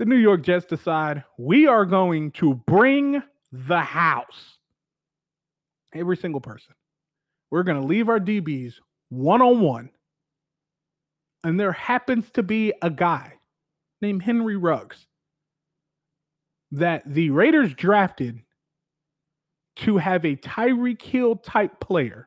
[0.00, 4.56] the New York Jets decide we are going to bring the house.
[5.94, 6.74] Every single person.
[7.50, 8.76] We're going to leave our DBs
[9.10, 9.90] one on one.
[11.44, 13.34] And there happens to be a guy
[14.00, 15.06] named Henry Ruggs
[16.72, 18.40] that the Raiders drafted
[19.76, 22.26] to have a Tyreek Hill type player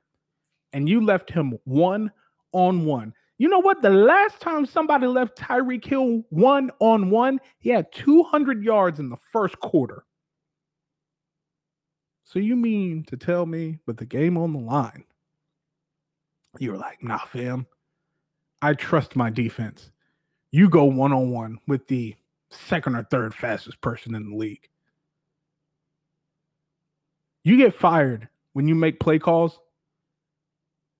[0.73, 2.11] and you left him one
[2.51, 3.15] on one.
[3.37, 3.81] You know what?
[3.81, 9.09] The last time somebody left Tyreek Hill one on one, he had 200 yards in
[9.09, 10.05] the first quarter.
[12.23, 15.03] So you mean to tell me with the game on the line,
[16.59, 17.65] you were like, nah, fam,
[18.61, 19.91] I trust my defense.
[20.51, 22.15] You go one on one with the
[22.49, 24.69] second or third fastest person in the league.
[27.43, 29.59] You get fired when you make play calls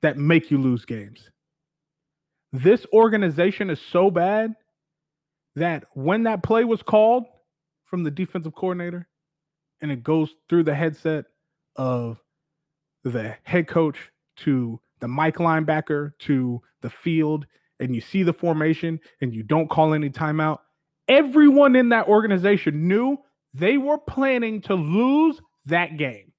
[0.02, 1.30] that make you lose games.
[2.54, 4.54] This organization is so bad
[5.56, 7.26] that when that play was called
[7.84, 9.08] from the defensive coordinator
[9.82, 11.26] and it goes through the headset
[11.76, 12.22] of
[13.04, 13.98] the head coach
[14.38, 17.48] to the Mike linebacker to the field
[17.80, 20.60] and you see the formation and you don't call any timeout,
[21.08, 23.18] everyone in that organization knew
[23.56, 26.32] they were planning to lose that game.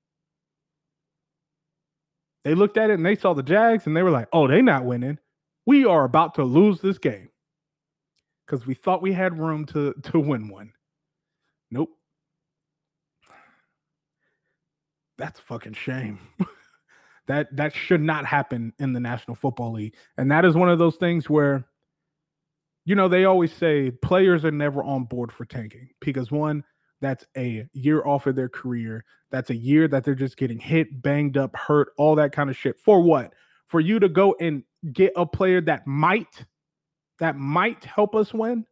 [2.44, 4.62] They looked at it and they saw the Jags and they were like, oh, they
[4.62, 5.18] not winning.
[5.66, 7.30] We are about to lose this game.
[8.46, 10.72] Because we thought we had room to, to win one.
[11.70, 11.90] Nope.
[15.16, 16.18] That's a fucking shame.
[17.26, 19.94] that that should not happen in the National Football League.
[20.18, 21.64] And that is one of those things where
[22.84, 26.62] you know, they always say players are never on board for tanking because one,
[27.00, 29.04] that's a year off of their career.
[29.30, 32.56] That's a year that they're just getting hit, banged up, hurt, all that kind of
[32.56, 32.78] shit.
[32.78, 33.32] For what?
[33.66, 36.44] For you to go and get a player that might
[37.20, 38.66] that might help us win.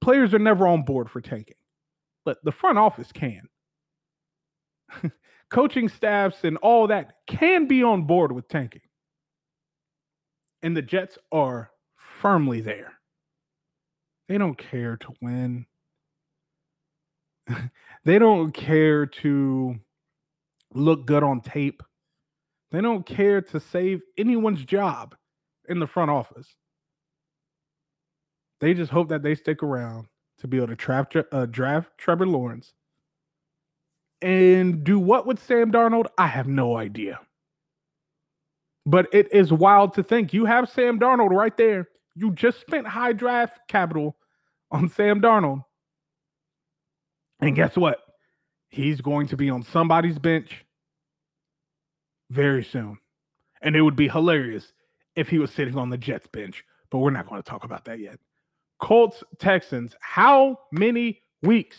[0.00, 1.56] Players are never on board for tanking.
[2.24, 3.48] But the front office can.
[5.50, 8.82] Coaching staffs and all that can be on board with tanking.
[10.62, 12.92] And the Jets are firmly there.
[14.28, 15.66] They don't care to win.
[18.04, 19.74] they don't care to
[20.74, 21.82] look good on tape.
[22.72, 25.14] They don't care to save anyone's job
[25.68, 26.48] in the front office.
[28.60, 30.06] They just hope that they stick around
[30.38, 32.72] to be able to trap, uh, draft Trevor Lawrence
[34.22, 36.06] and do what with Sam Darnold?
[36.16, 37.20] I have no idea.
[38.86, 41.88] But it is wild to think you have Sam Darnold right there.
[42.14, 44.16] You just spent high draft capital
[44.70, 45.64] on Sam Darnold.
[47.40, 47.98] And guess what?
[48.70, 50.64] He's going to be on somebody's bench
[52.32, 52.98] very soon.
[53.60, 54.72] And it would be hilarious
[55.14, 57.84] if he was sitting on the Jets bench, but we're not going to talk about
[57.84, 58.18] that yet.
[58.80, 61.78] Colts, Texans, how many weeks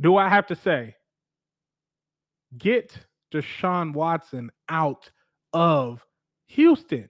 [0.00, 0.94] do I have to say?
[2.56, 2.96] Get
[3.34, 5.10] Deshaun Watson out
[5.52, 6.04] of
[6.46, 7.08] Houston.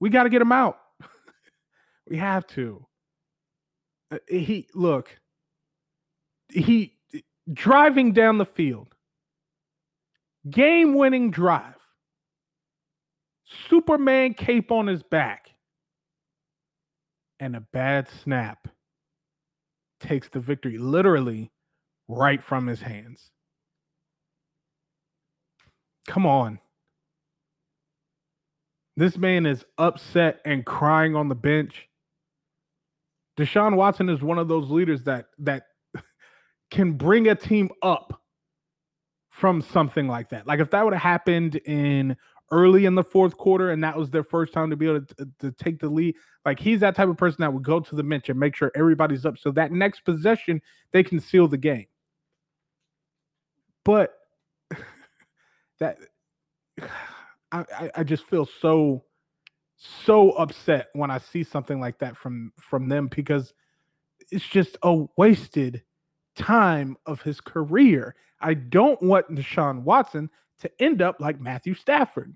[0.00, 0.78] We got to get him out.
[2.08, 2.86] we have to.
[4.10, 5.10] Uh, he look,
[6.48, 6.98] he
[7.52, 8.91] driving down the field,
[10.50, 11.76] game winning drive,
[13.68, 15.50] Superman cape on his back,
[17.40, 18.68] and a bad snap
[20.00, 21.50] takes the victory literally
[22.08, 23.30] right from his hands.
[26.06, 26.58] Come on.
[28.96, 31.88] This man is upset and crying on the bench.
[33.38, 35.64] Deshaun Watson is one of those leaders that that
[36.70, 38.21] can bring a team up
[39.32, 40.46] from something like that.
[40.46, 42.16] Like if that would have happened in
[42.50, 45.28] early in the fourth quarter and that was their first time to be able to,
[45.40, 46.14] to, take the lead,
[46.44, 48.70] like he's that type of person that would go to the bench and make sure
[48.76, 50.60] everybody's up so that next possession
[50.92, 51.86] they can seal the game.
[53.84, 54.12] But
[55.80, 55.96] that
[57.50, 59.04] I, I just feel so
[59.76, 63.54] so upset when I see something like that from from them because
[64.30, 65.82] it's just a wasted
[66.36, 68.14] time of his career.
[68.40, 72.34] I don't want Deshaun Watson to end up like Matthew Stafford.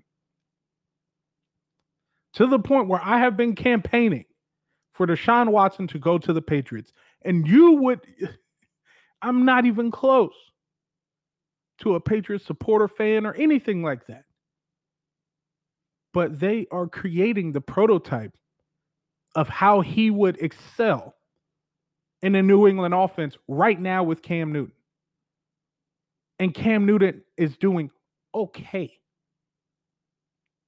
[2.33, 4.25] To the point where I have been campaigning
[4.91, 6.93] for Deshaun Watson to go to the Patriots.
[7.23, 8.01] And you would,
[9.21, 10.35] I'm not even close
[11.79, 14.23] to a Patriots supporter fan or anything like that
[16.17, 18.35] but they are creating the prototype
[19.35, 21.13] of how he would excel
[22.21, 24.73] in the New England offense right now with Cam Newton.
[26.39, 27.91] And Cam Newton is doing
[28.33, 28.91] okay.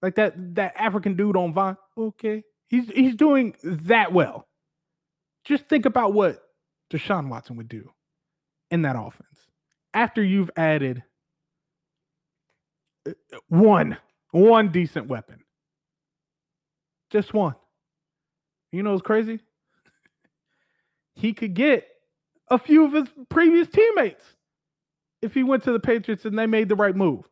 [0.01, 2.43] Like that that African dude on Vine, okay.
[2.69, 4.47] He's he's doing that well.
[5.43, 6.41] Just think about what
[6.91, 7.89] Deshaun Watson would do
[8.71, 9.47] in that offense
[9.93, 11.03] after you've added
[13.07, 13.11] uh,
[13.47, 13.97] one
[14.31, 15.43] one decent weapon.
[17.09, 17.55] Just one.
[18.71, 19.39] You know what's crazy?
[21.19, 21.85] He could get
[22.49, 24.23] a few of his previous teammates
[25.21, 27.27] if he went to the Patriots and they made the right move.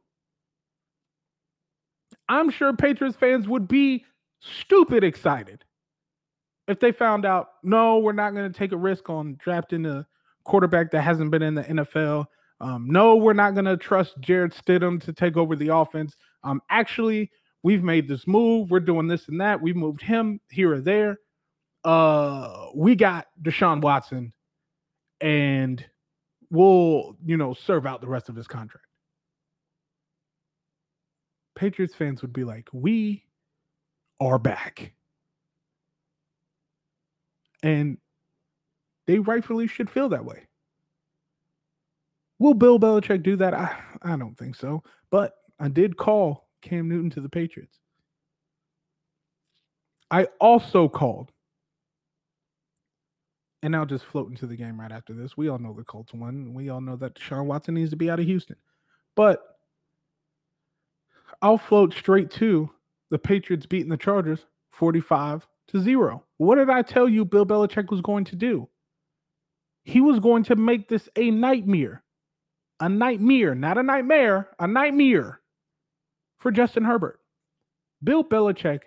[2.27, 4.03] I'm sure Patriots fans would be
[4.41, 5.63] stupid excited
[6.67, 10.05] if they found out, no, we're not going to take a risk on drafting a
[10.43, 12.25] quarterback that hasn't been in the NFL.
[12.59, 16.17] Um, no, we're not going to trust Jarrett Stidham to take over the offense.
[16.43, 17.31] Um, actually,
[17.63, 18.69] we've made this move.
[18.69, 19.61] We're doing this and that.
[19.61, 21.19] We've moved him here or there.
[21.83, 24.33] Uh, we got Deshaun Watson,
[25.21, 25.83] and
[26.49, 28.85] we'll, you know, serve out the rest of his contract.
[31.55, 33.23] Patriots fans would be like, we
[34.19, 34.93] are back.
[37.63, 37.97] And
[39.07, 40.47] they rightfully should feel that way.
[42.39, 43.53] Will Bill Belichick do that?
[43.53, 44.83] I, I don't think so.
[45.09, 47.79] But I did call Cam Newton to the Patriots.
[50.11, 51.31] I also called,
[53.67, 55.35] and I'll just float into the game right after this.
[55.35, 56.53] We all know the Colts won.
[56.53, 58.55] We all know that Deshaun Watson needs to be out of Houston.
[59.13, 59.43] But
[61.41, 62.69] I'll float straight to
[63.09, 66.23] the Patriots beating the Chargers 45 to 0.
[66.37, 68.69] What did I tell you Bill Belichick was going to do?
[69.83, 72.03] He was going to make this a nightmare.
[72.79, 75.41] A nightmare, not a nightmare, a nightmare
[76.37, 77.19] for Justin Herbert.
[78.01, 78.83] Bill Belichick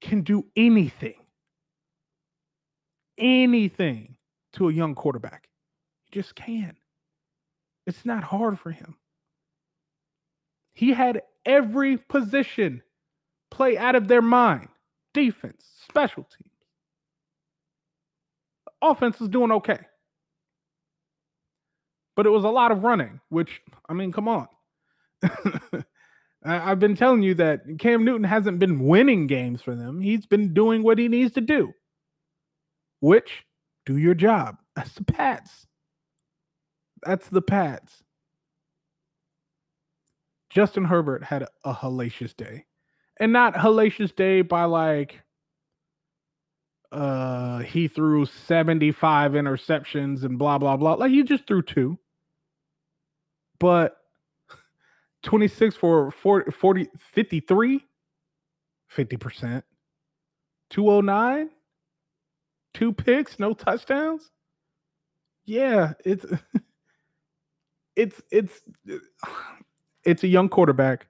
[0.00, 1.21] can do anything,
[3.18, 4.16] anything
[4.54, 5.48] to a young quarterback.
[6.04, 6.76] He just can.
[7.86, 8.96] It's not hard for him.
[10.74, 12.82] He had every position
[13.50, 14.68] play out of their mind
[15.14, 16.50] defense, special teams.
[18.82, 19.78] offense is doing okay.
[22.16, 24.48] But it was a lot of running, which, I mean, come on.
[26.44, 30.00] I've been telling you that Cam Newton hasn't been winning games for them.
[30.00, 31.72] He's been doing what he needs to do,
[33.02, 33.44] which
[33.84, 34.56] do your job.
[34.76, 35.66] That's the Pats.
[37.04, 38.02] That's the Pats.
[40.48, 42.64] Justin Herbert had a hellacious day.
[43.20, 45.20] And not hellacious day by like
[46.90, 50.94] uh he threw 75 interceptions and blah blah blah.
[50.94, 51.98] Like he just threw two.
[53.58, 53.96] But
[55.24, 57.84] 26 for 40, 40 53
[58.96, 59.62] 50%.
[60.70, 61.50] 209
[62.74, 64.30] two picks, no touchdowns.
[65.44, 66.24] Yeah, it's
[67.96, 68.60] it's it's
[70.04, 71.06] it's a young quarterback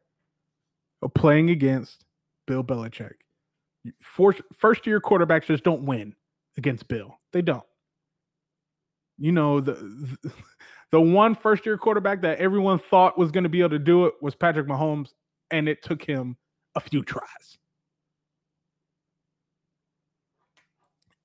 [1.14, 2.04] playing against
[2.46, 3.14] Bill Belichick.
[4.00, 6.14] First year quarterbacks just don't win
[6.56, 7.18] against Bill.
[7.32, 7.64] They don't.
[9.18, 10.16] You know the
[10.92, 14.06] the one first year quarterback that everyone thought was going to be able to do
[14.06, 15.10] it was Patrick Mahomes,
[15.50, 16.36] and it took him
[16.74, 17.58] a few tries.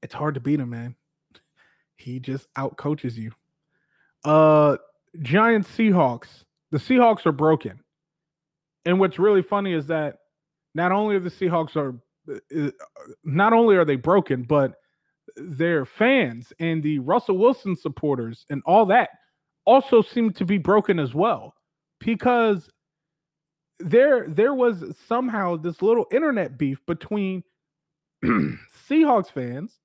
[0.01, 0.95] It's hard to beat him, man.
[1.95, 3.31] He just out coaches you.
[4.23, 4.77] Uh
[5.21, 7.79] Giants Seahawks the Seahawks are broken.
[8.85, 10.17] And what's really funny is that
[10.75, 11.95] not only are the Seahawks are
[12.55, 12.71] uh,
[13.23, 14.75] not only are they broken, but
[15.35, 19.09] their fans and the Russell Wilson supporters and all that
[19.65, 21.53] also seem to be broken as well
[21.99, 22.69] because
[23.79, 27.43] there there was somehow this little internet beef between
[28.25, 29.79] Seahawks fans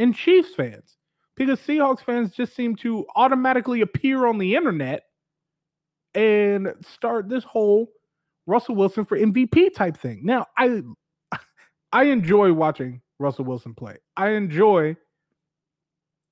[0.00, 0.96] and Chiefs fans
[1.36, 5.04] because Seahawks fans just seem to automatically appear on the internet
[6.14, 7.86] and start this whole
[8.46, 10.22] Russell Wilson for MVP type thing.
[10.24, 10.82] Now, I
[11.92, 13.98] I enjoy watching Russell Wilson play.
[14.16, 14.96] I enjoy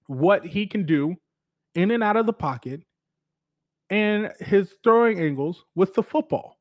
[0.06, 1.14] what he can do
[1.74, 2.82] in and out of the pocket
[3.90, 6.58] and his throwing angles with the football.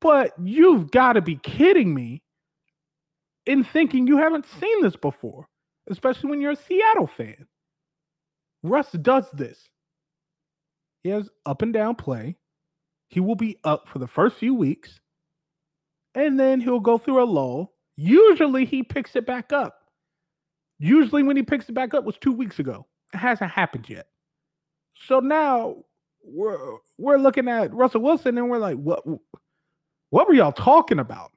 [0.00, 2.23] But you've got to be kidding me
[3.46, 5.46] in thinking you haven't seen this before,
[5.88, 7.46] especially when you're a Seattle fan.
[8.62, 9.68] Russ does this.
[11.02, 12.36] He has up and down play.
[13.08, 14.98] He will be up for the first few weeks,
[16.14, 17.74] and then he'll go through a lull.
[17.96, 19.78] Usually, he picks it back up.
[20.78, 22.86] Usually, when he picks it back up, was two weeks ago.
[23.12, 24.06] It hasn't happened yet.
[25.06, 25.76] So now
[26.24, 29.04] we're we're looking at Russell Wilson, and we're like, what?
[30.10, 31.32] What were y'all talking about?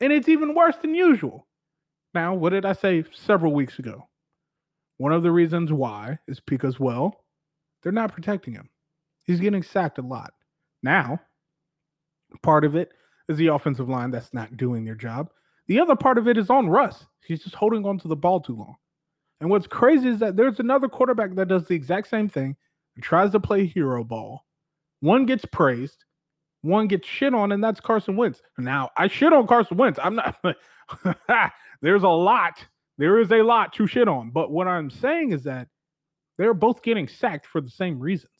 [0.00, 1.46] And it's even worse than usual.
[2.14, 4.08] Now, what did I say several weeks ago?
[4.96, 7.24] One of the reasons why is because, well,
[7.82, 8.68] they're not protecting him.
[9.24, 10.32] He's getting sacked a lot.
[10.82, 11.20] Now,
[12.42, 12.92] part of it
[13.28, 15.30] is the offensive line that's not doing their job.
[15.68, 17.06] The other part of it is on Russ.
[17.24, 18.76] He's just holding on to the ball too long.
[19.40, 22.56] And what's crazy is that there's another quarterback that does the exact same thing,
[22.96, 24.44] and tries to play hero ball.
[25.00, 26.04] One gets praised,
[26.62, 28.42] one gets shit on, and that's Carson Wentz.
[28.58, 29.98] Now, I shit on Carson Wentz.
[30.02, 30.36] I'm not,
[31.82, 32.64] there's a lot,
[32.98, 34.30] there is a lot to shit on.
[34.30, 35.68] But what I'm saying is that
[36.38, 38.32] They're both getting sacked for the same reasons.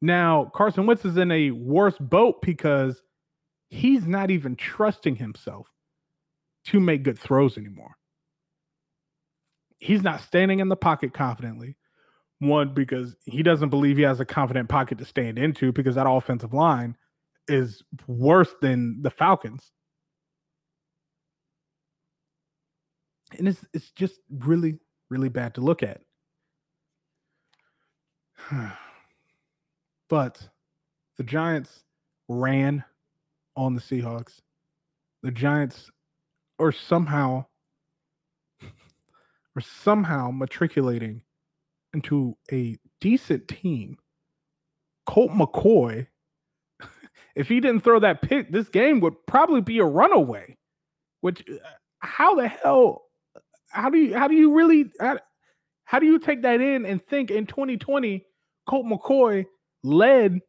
[0.00, 3.02] Now, Carson Wentz is in a worse boat because
[3.70, 5.68] he's not even trusting himself
[6.66, 7.96] to make good throws anymore.
[9.78, 11.76] He's not standing in the pocket confidently.
[12.42, 16.08] One, because he doesn't believe he has a confident pocket to stand into because that
[16.08, 16.96] offensive line
[17.46, 19.70] is worse than the Falcons.
[23.38, 26.00] And it's it's just really, really bad to look at.
[30.10, 30.48] but
[31.18, 31.84] the Giants
[32.28, 32.82] ran
[33.54, 34.40] on the Seahawks.
[35.22, 35.92] The Giants
[36.58, 37.46] are somehow
[38.60, 41.22] are somehow matriculating
[41.94, 43.96] into a decent team.
[45.06, 46.06] Colt McCoy,
[47.36, 50.56] if he didn't throw that pick, this game would probably be a runaway.
[51.20, 51.54] Which uh,
[52.00, 53.04] how the hell
[53.70, 55.18] how do you how do you really how,
[55.84, 58.24] how do you take that in and think in 2020
[58.68, 59.46] Colt McCoy
[59.82, 60.40] led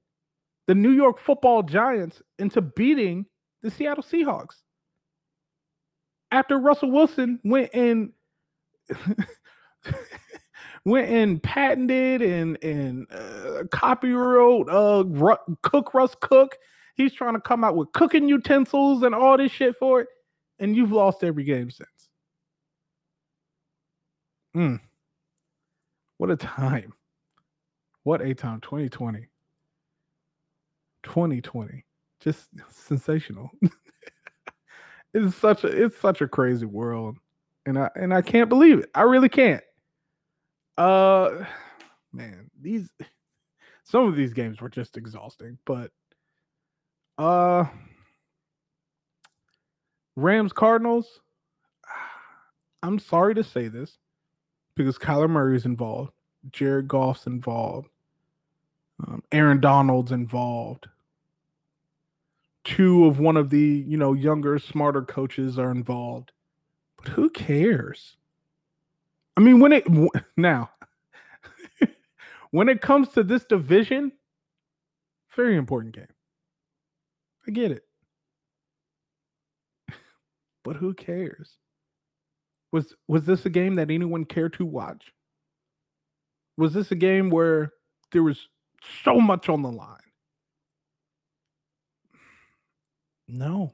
[0.67, 3.25] the New York Football Giants into beating
[3.61, 4.61] the Seattle Seahawks
[6.31, 8.11] after Russell Wilson went and
[10.85, 16.57] went and patented and and uh, uh Ru- Cook Russ Cook.
[16.95, 20.07] He's trying to come out with cooking utensils and all this shit for it,
[20.59, 21.89] and you've lost every game since.
[24.55, 24.79] Mm.
[26.17, 26.93] What a time.
[28.03, 28.61] What a time.
[28.61, 29.27] 2020.
[31.03, 31.85] 2020.
[32.19, 33.49] Just sensational.
[35.13, 37.17] it's such a it's such a crazy world.
[37.65, 38.89] And I and I can't believe it.
[38.93, 39.63] I really can't.
[40.77, 41.45] Uh
[42.11, 42.89] man, these
[43.83, 45.91] some of these games were just exhausting, but
[47.17, 47.65] uh
[50.15, 51.19] Rams Cardinals
[52.83, 53.97] I'm sorry to say this
[54.75, 56.11] because Kyler Murray's involved,
[56.51, 57.89] Jared Goff's involved,
[59.07, 60.87] um, Aaron Donald's involved.
[62.63, 66.31] Two of one of the you know younger, smarter coaches are involved,
[66.97, 68.15] but who cares?
[69.37, 69.85] I mean, when it
[70.37, 70.71] now,
[72.51, 74.11] when it comes to this division,
[75.35, 76.07] very important game.
[77.47, 77.83] I get it,
[80.63, 81.57] but who cares?
[82.71, 85.11] Was was this a game that anyone cared to watch?
[86.57, 87.73] Was this a game where
[88.11, 88.47] there was
[89.03, 89.99] so much on the line?
[93.27, 93.73] No.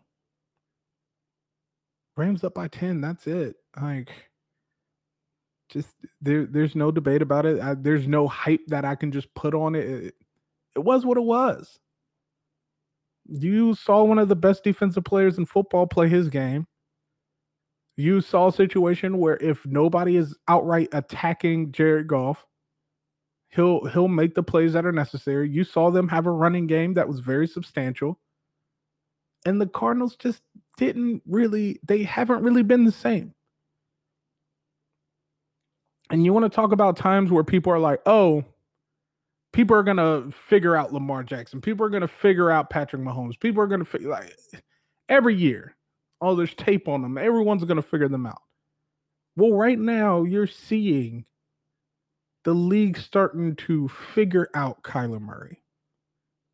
[2.18, 3.55] Rams up by 10, that's it.
[3.82, 4.29] Like
[5.70, 5.90] just
[6.22, 7.62] there there's no debate about it.
[7.62, 9.90] I, there's no hype that I can just put on it.
[9.90, 10.16] it.
[10.76, 11.80] It was what it was.
[13.28, 16.66] You saw one of the best defensive players in football play his game
[18.00, 22.46] you saw a situation where if nobody is outright attacking Jared Goff,
[23.50, 25.50] he'll he'll make the plays that are necessary.
[25.50, 28.18] You saw them have a running game that was very substantial.
[29.46, 30.42] And the Cardinals just
[30.78, 33.34] didn't really they haven't really been the same.
[36.10, 38.43] And you want to talk about times where people are like, "Oh,
[39.53, 41.62] people are going to figure out Lamar Jackson.
[41.62, 43.39] People are going to figure out Patrick Mahomes.
[43.39, 44.36] People are going to figure like
[45.10, 45.76] every year
[46.22, 47.18] oh, there's tape on them.
[47.18, 48.41] Everyone's going to figure them out.
[49.36, 51.26] Well, right now, you're seeing
[52.43, 55.62] the league starting to figure out Kyler Murray.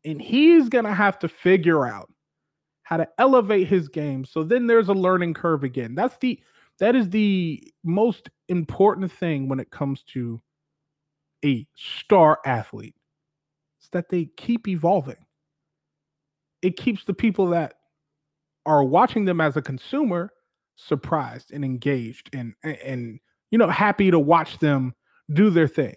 [0.04, 2.12] And he's going to have to figure out
[2.84, 4.24] how to elevate his game.
[4.24, 5.94] So then there's a learning curve again.
[5.96, 6.38] That's the
[6.78, 10.40] that is the most important thing when it comes to
[11.44, 12.94] a star athlete.
[13.80, 15.26] It's that they keep evolving.
[16.62, 17.74] It keeps the people that
[18.64, 20.30] are watching them as a consumer
[20.76, 23.18] surprised and engaged and and
[23.50, 24.94] you know happy to watch them
[25.32, 25.94] do their thing.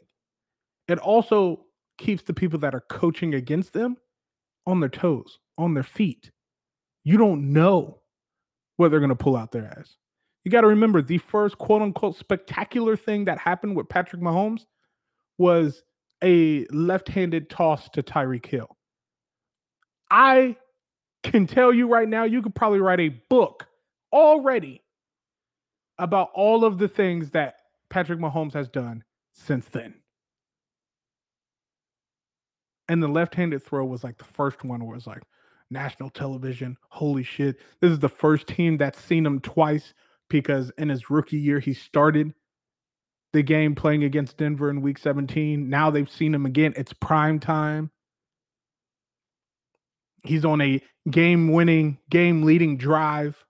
[0.87, 1.65] It also
[1.97, 3.97] keeps the people that are coaching against them
[4.65, 6.31] on their toes, on their feet.
[7.03, 8.01] You don't know
[8.77, 9.97] what they're going to pull out their ass.
[10.49, 14.65] You got to remember the first quote unquote spectacular thing that happened with Patrick Mahomes
[15.37, 15.83] was
[16.23, 18.75] a left handed toss to Tyreek Hill.
[20.09, 20.55] I
[21.21, 23.67] can tell you right now, you could probably write a book
[24.11, 24.81] already
[25.99, 27.57] about all of the things that
[27.91, 29.93] Patrick Mahomes has done since then.
[32.87, 35.21] And the left-handed throw was like the first one where it's like
[35.69, 36.75] national television.
[36.89, 37.57] Holy shit.
[37.81, 39.93] This is the first team that's seen him twice
[40.29, 42.33] because in his rookie year he started
[43.33, 45.69] the game playing against Denver in week 17.
[45.69, 46.73] Now they've seen him again.
[46.75, 47.91] It's prime time.
[50.23, 53.43] He's on a game winning, game leading drive.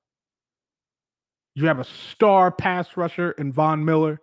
[1.56, 4.22] You have a star pass rusher in Von Miller.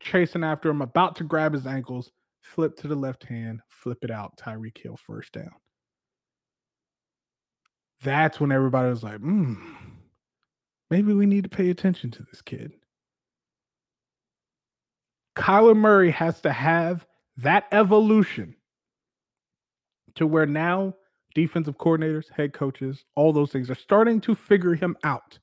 [0.00, 4.10] chasing after him, about to grab his ankles, flip to the left hand, flip it
[4.10, 5.52] out, Tyreek Hill first down.
[8.02, 9.54] That's when everybody was like, hmm,
[10.90, 12.72] maybe we need to pay attention to this kid.
[15.36, 17.06] Kyler Murray has to have
[17.36, 18.56] that evolution
[20.14, 20.94] to where now
[21.34, 25.38] defensive coordinators, head coaches, all those things are starting to figure him out.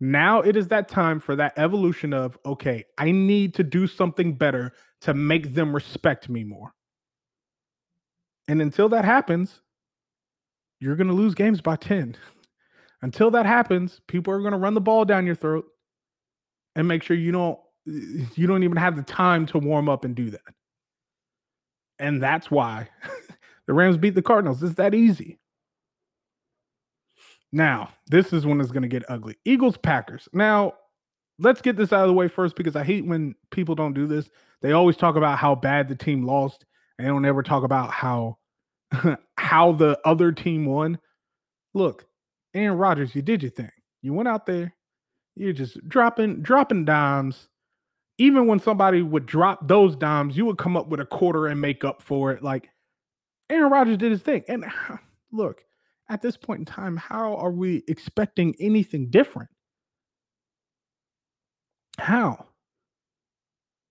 [0.00, 4.34] Now it is that time for that evolution of, okay, I need to do something
[4.34, 6.74] better to make them respect me more.
[8.48, 9.60] And until that happens,
[10.80, 12.16] you're going to lose games by 10.
[13.02, 15.66] Until that happens, people are going to run the ball down your throat
[16.74, 20.14] and make sure you don't you don't even have the time to warm up and
[20.14, 20.40] do that.
[21.98, 22.88] And that's why
[23.66, 24.62] the Rams beat the Cardinals.
[24.62, 25.38] It's that easy.
[27.50, 29.36] Now, this is when it's going to get ugly.
[29.44, 30.28] Eagles, Packers.
[30.32, 30.74] Now,
[31.38, 34.06] let's get this out of the way first because I hate when people don't do
[34.06, 34.28] this.
[34.60, 36.64] They always talk about how bad the team lost,
[36.98, 38.38] and they don't ever talk about how
[39.38, 40.98] how the other team won.
[41.74, 42.06] Look,
[42.54, 43.70] Aaron Rodgers, you did your thing.
[44.02, 44.74] You went out there,
[45.34, 47.48] you're just dropping dropping dimes.
[48.18, 51.60] Even when somebody would drop those dimes, you would come up with a quarter and
[51.60, 52.42] make up for it.
[52.42, 52.68] Like
[53.48, 54.44] Aaron Rodgers did his thing.
[54.48, 54.64] And
[55.32, 55.62] look,
[56.08, 59.50] at this point in time, how are we expecting anything different?
[61.98, 62.46] How?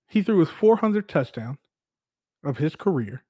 [0.07, 1.57] He threw his 400 touchdown
[2.43, 3.23] of his career.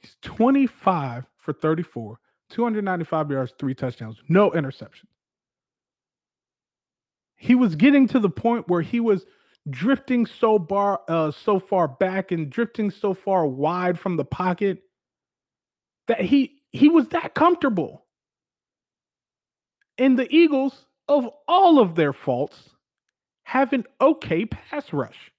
[0.00, 2.18] He's 25 for 34,
[2.50, 5.08] 295 yards, three touchdowns, no interception.
[7.36, 9.26] He was getting to the point where he was
[9.68, 14.82] drifting so bar uh, so far back and drifting so far wide from the pocket
[16.06, 18.04] that he he was that comfortable.
[19.98, 22.70] And the Eagles, of all of their faults,
[23.44, 25.32] have an okay pass rush.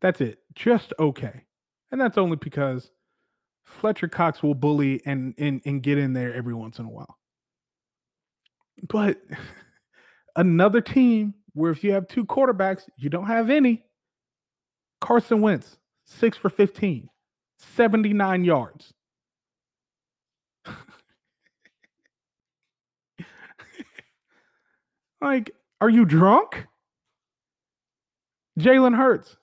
[0.00, 0.38] That's it.
[0.54, 1.44] Just okay.
[1.90, 2.90] And that's only because
[3.64, 7.18] Fletcher Cox will bully and, and, and get in there every once in a while.
[8.88, 9.18] But
[10.36, 13.84] another team where if you have two quarterbacks, you don't have any.
[15.00, 17.08] Carson Wentz, six for 15,
[17.58, 18.94] 79 yards.
[25.20, 25.50] like,
[25.80, 26.66] are you drunk?
[28.58, 29.36] Jalen Hurts,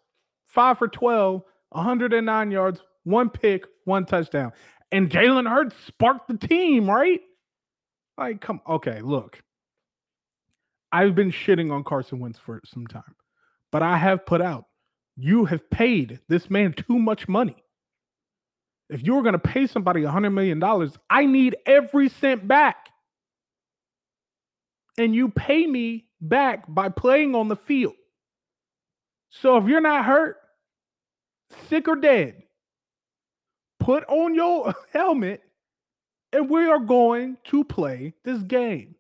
[0.45, 4.51] five for 12, 109 yards, one pick, one touchdown.
[4.91, 7.21] And Jalen Hurts sparked the team, right?
[8.17, 9.41] Like, come, okay, look.
[10.91, 13.15] I've been shitting on Carson Wentz for some time,
[13.71, 14.65] but I have put out,
[15.15, 17.55] you have paid this man too much money.
[18.89, 20.61] If you were going to pay somebody $100 million,
[21.09, 22.89] I need every cent back.
[24.97, 27.93] And you pay me back by playing on the field.
[29.29, 30.37] So if you're not hurt,
[31.67, 32.41] sick or dead,
[33.89, 35.41] put on your helmet
[36.31, 38.93] and we are going to play this game.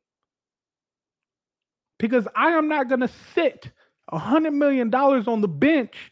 [1.99, 3.69] Because I am not going to sit
[4.11, 6.11] $100 million on the bench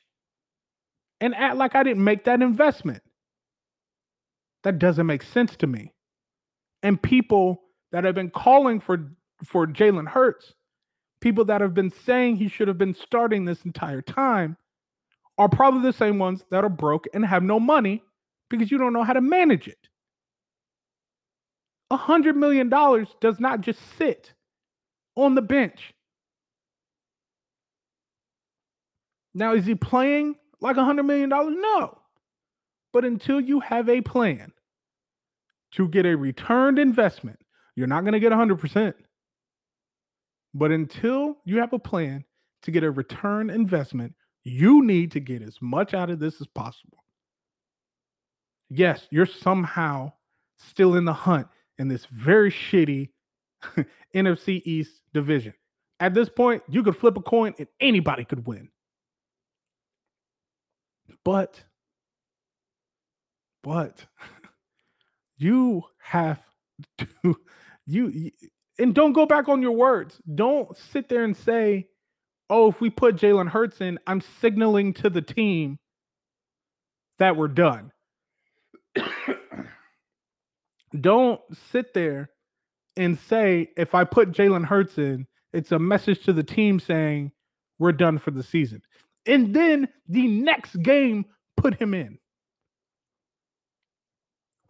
[1.20, 3.02] and act like I didn't make that investment.
[4.64, 5.92] That doesn't make sense to me.
[6.84, 9.12] And people that have been calling for
[9.44, 10.54] for Jalen Hurts,
[11.20, 14.56] people that have been saying he should have been starting this entire time,
[15.40, 18.04] are probably the same ones that are broke and have no money
[18.50, 19.78] because you don't know how to manage it.
[21.90, 24.34] A hundred million dollars does not just sit
[25.16, 25.94] on the bench.
[29.34, 31.56] Now, is he playing like a hundred million dollars?
[31.58, 31.98] No.
[32.92, 34.52] But until you have a plan
[35.74, 37.40] to get a returned investment.
[37.76, 38.94] You're not going to get 100%.
[40.54, 42.24] But until you have a plan
[42.64, 46.48] to get a return investment, you need to get as much out of this as
[46.48, 47.04] possible.
[48.70, 50.14] Yes, you're somehow
[50.58, 51.48] still in the hunt
[51.78, 53.10] in this very shitty
[54.16, 55.54] NFC East division.
[56.00, 58.70] At this point, you could flip a coin and anybody could win.
[61.24, 61.64] But,
[63.64, 64.06] but
[65.38, 66.40] You have
[67.00, 67.38] to
[67.86, 68.32] you
[68.80, 70.22] and don't go back on your words.
[70.36, 71.88] Don't sit there and say,
[72.50, 75.80] "Oh, if we put Jalen Hurts in, I'm signaling to the team
[77.20, 77.92] that we're done."
[81.02, 81.42] don't
[81.72, 82.30] sit there
[82.96, 87.32] and say, "If I put Jalen Hurts in, it's a message to the team saying
[87.80, 88.82] we're done for the season."
[89.26, 91.26] And then the next game,
[91.58, 92.18] put him in.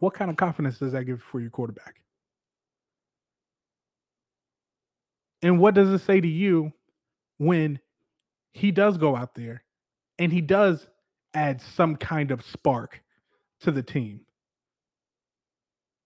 [0.00, 2.00] What kind of confidence does that give for your quarterback?
[5.42, 6.72] And what does it say to you
[7.38, 7.78] when
[8.52, 9.62] he does go out there
[10.18, 10.88] and he does
[11.34, 13.00] add some kind of spark
[13.60, 14.20] to the team,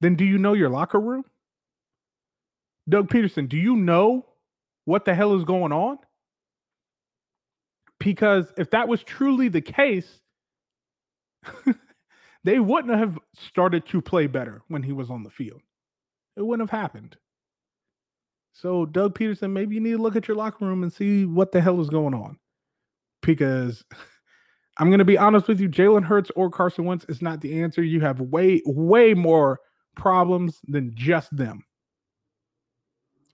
[0.01, 1.25] then do you know your locker room?
[2.89, 4.27] Doug Pederson, do you know
[4.85, 5.99] what the hell is going on?
[8.01, 10.21] Because if that was truly the case,
[12.45, 15.63] they wouldn't have started to play better when he was on the field.
[16.37, 17.17] It wouldn't have happened.
[18.55, 21.53] So, Doug Pederson, maybe you need to look at your locker room and see what
[21.53, 22.39] the hell is going on.
[23.23, 23.85] Because
[24.79, 27.63] I'm going to be honest with you, Jalen Hurts or Carson Wentz is not the
[27.63, 27.83] answer.
[27.83, 29.61] You have way, way more
[29.97, 31.65] problems than just them.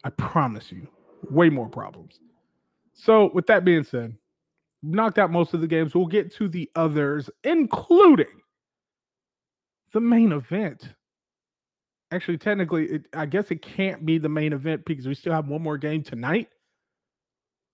[0.04, 0.88] I promise you,
[1.30, 2.18] way more problems.
[2.92, 4.16] So, with that being said,
[4.82, 5.94] knocked out most of the games.
[5.94, 8.26] We'll get to the others, including
[9.92, 10.88] the main event.
[12.10, 15.48] Actually, technically, it, I guess it can't be the main event because we still have
[15.48, 16.48] one more game tonight.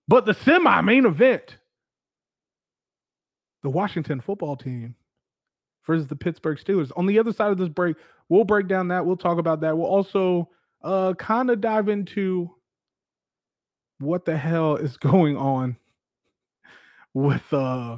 [0.07, 1.57] But the semi main event
[3.65, 4.93] the Washington football team
[5.87, 6.91] versus the Pittsburgh Steelers.
[6.95, 7.97] On the other side of this break,
[8.29, 9.03] we'll break down that.
[9.03, 9.75] We'll talk about that.
[9.75, 10.49] We'll also
[10.83, 12.51] uh, kind of dive into
[13.97, 15.77] what the hell is going on
[17.15, 17.97] with uh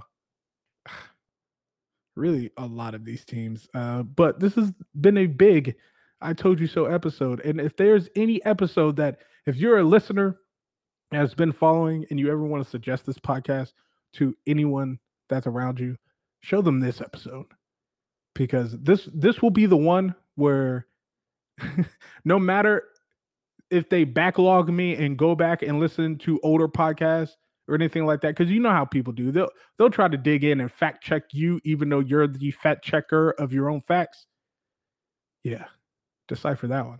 [2.15, 3.67] really a lot of these teams.
[3.73, 5.75] Uh, but this has been a big
[6.21, 7.41] I told you so episode.
[7.41, 10.37] And if there's any episode that if you're a listener
[11.11, 13.73] has been following and you ever want to suggest this podcast
[14.13, 14.97] to anyone
[15.29, 15.97] that's around you,
[16.41, 17.45] show them this episode.
[18.35, 20.85] Because this this will be the one where
[22.25, 22.83] no matter
[23.71, 27.31] if they backlog me and go back and listen to older podcasts
[27.67, 30.43] or anything like that because you know how people do they'll they'll try to dig
[30.43, 34.27] in and fact check you even though you're the fact checker of your own facts.
[35.43, 35.65] Yeah
[36.27, 36.99] decipher that one.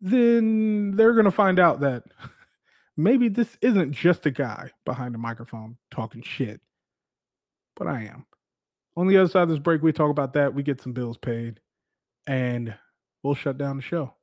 [0.00, 2.02] Then they're going to find out that
[2.96, 6.60] maybe this isn't just a guy behind a microphone talking shit
[7.76, 8.26] but I am.
[8.96, 10.54] On the other side of this break, we talk about that.
[10.54, 11.60] We get some bills paid,
[12.26, 12.74] and
[13.22, 14.14] we'll shut down the show.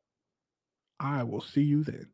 [0.99, 2.07] I will see you then.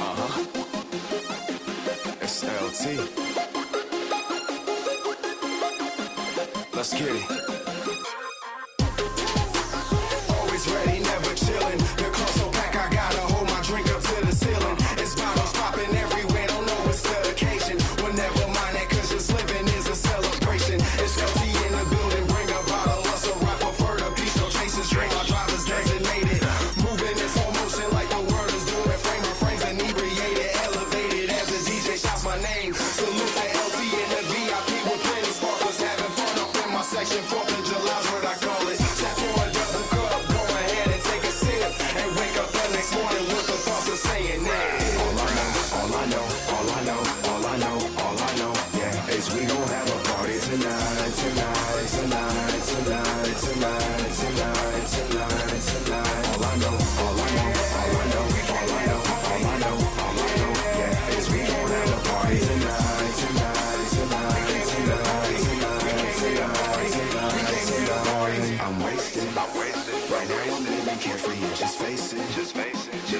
[0.00, 0.44] uh-huh.
[2.20, 2.84] It's LT.
[6.74, 7.43] Let's get it.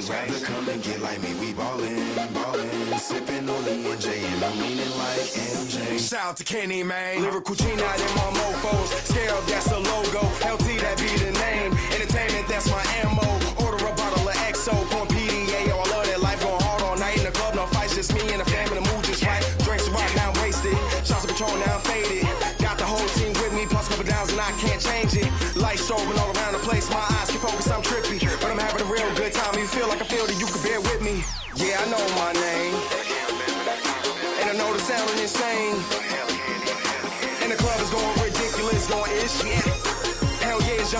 [0.04, 1.96] Just rather come and get like me, we ballin',
[2.34, 2.68] ballin',
[3.00, 4.60] sippin' on the NJ and I'm
[5.00, 5.96] like MJ.
[5.96, 7.22] Shout out to Kenny, man.
[7.22, 8.92] Lyrical G out in my mofos.
[9.08, 10.20] Scale, that's the logo.
[10.44, 11.72] LT, that be the name.
[11.96, 13.24] Entertainment, that's my ammo.
[13.64, 15.72] Order a bottle of XO, corn PDA.
[15.72, 17.54] I love that life going hard all night in the club.
[17.54, 18.76] No fights, just me and the family.
[18.76, 19.40] The mood just right.
[19.64, 20.76] Drinks rock, now I'm wasted.
[21.08, 22.28] Shots of Patron, now I'm faded.
[22.60, 25.32] Got the whole team with me, plus a couple downs, and I can't change it.
[25.56, 26.20] Lights strobing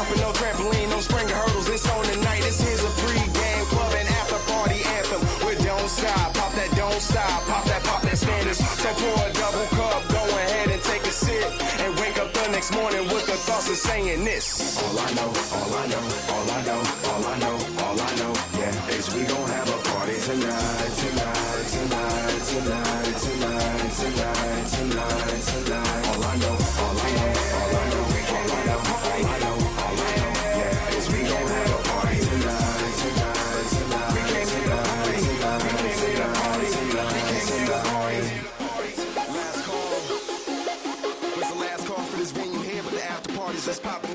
[0.04, 1.68] jumping, no trampoline, no spring hurdles.
[1.68, 2.42] It's on tonight.
[2.42, 5.20] This is a pre-game club and after party anthem.
[5.46, 8.58] We don't stop, pop that, don't stop, pop that, pop that Spanish.
[8.58, 11.50] So pour a double cup, go ahead and take a sip,
[11.80, 14.78] and wake up the next morning with the thoughts of saying this.
[14.82, 16.80] All I know, all I know, all I know,
[17.10, 21.66] all I know, all I know, yeah, is we gon' have a party tonight, tonight,
[21.74, 26.04] tonight, tonight, tonight, tonight, tonight, tonight.
[26.08, 29.53] All I know, all I know, all I know, all I know, all I know,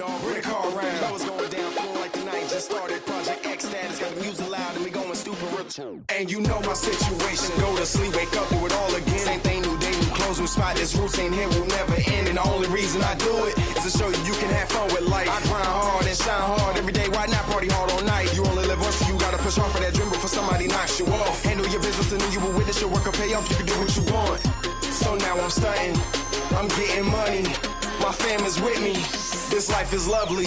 [0.09, 0.21] off.
[0.23, 1.01] Bring the car around.
[1.01, 2.99] Know what's going down, feeling like the night just started
[6.19, 7.55] And you know my situation.
[7.61, 9.19] Go to sleep, wake up, do it all again.
[9.19, 10.75] Same thing, new day, new clothes, new spot.
[10.75, 12.27] This routine here will never end.
[12.27, 14.87] And the only reason I do it is to show you you can have fun
[14.91, 15.29] with life.
[15.29, 17.07] I grind hard and shine hard every day.
[17.09, 18.35] Why not party hard all night?
[18.35, 20.99] You only live once, so you gotta push hard for that dream before somebody knocks
[20.99, 21.43] you off.
[21.43, 23.49] Handle your business and then you will witness your work will pay off.
[23.49, 24.41] You can do what you want.
[24.91, 25.95] So now I'm stunting.
[26.51, 27.43] I'm getting money.
[28.03, 29.28] My fam is with me.
[29.49, 30.45] This life is lovely.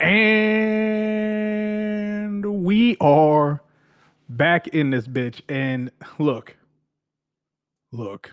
[0.00, 1.14] And
[2.64, 3.60] we are
[4.28, 5.40] back in this bitch.
[5.48, 5.90] And
[6.20, 6.56] look,
[7.90, 8.32] look,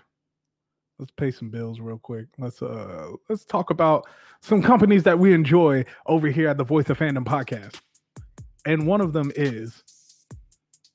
[1.00, 2.26] let's pay some bills real quick.
[2.38, 4.06] Let's uh let's talk about
[4.40, 7.80] some companies that we enjoy over here at the Voice of Fandom podcast.
[8.64, 9.82] And one of them is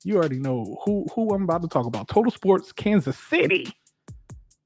[0.04, 2.08] you already know who who I'm about to talk about.
[2.08, 3.70] Total Sports Kansas City.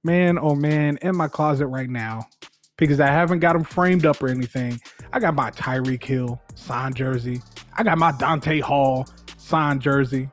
[0.05, 2.29] Man, oh man, in my closet right now
[2.77, 4.81] because I haven't got them framed up or anything.
[5.17, 7.41] I got my Tyreek Hill signed jersey.
[7.79, 9.07] I got my Dante Hall
[9.39, 10.29] signed jersey.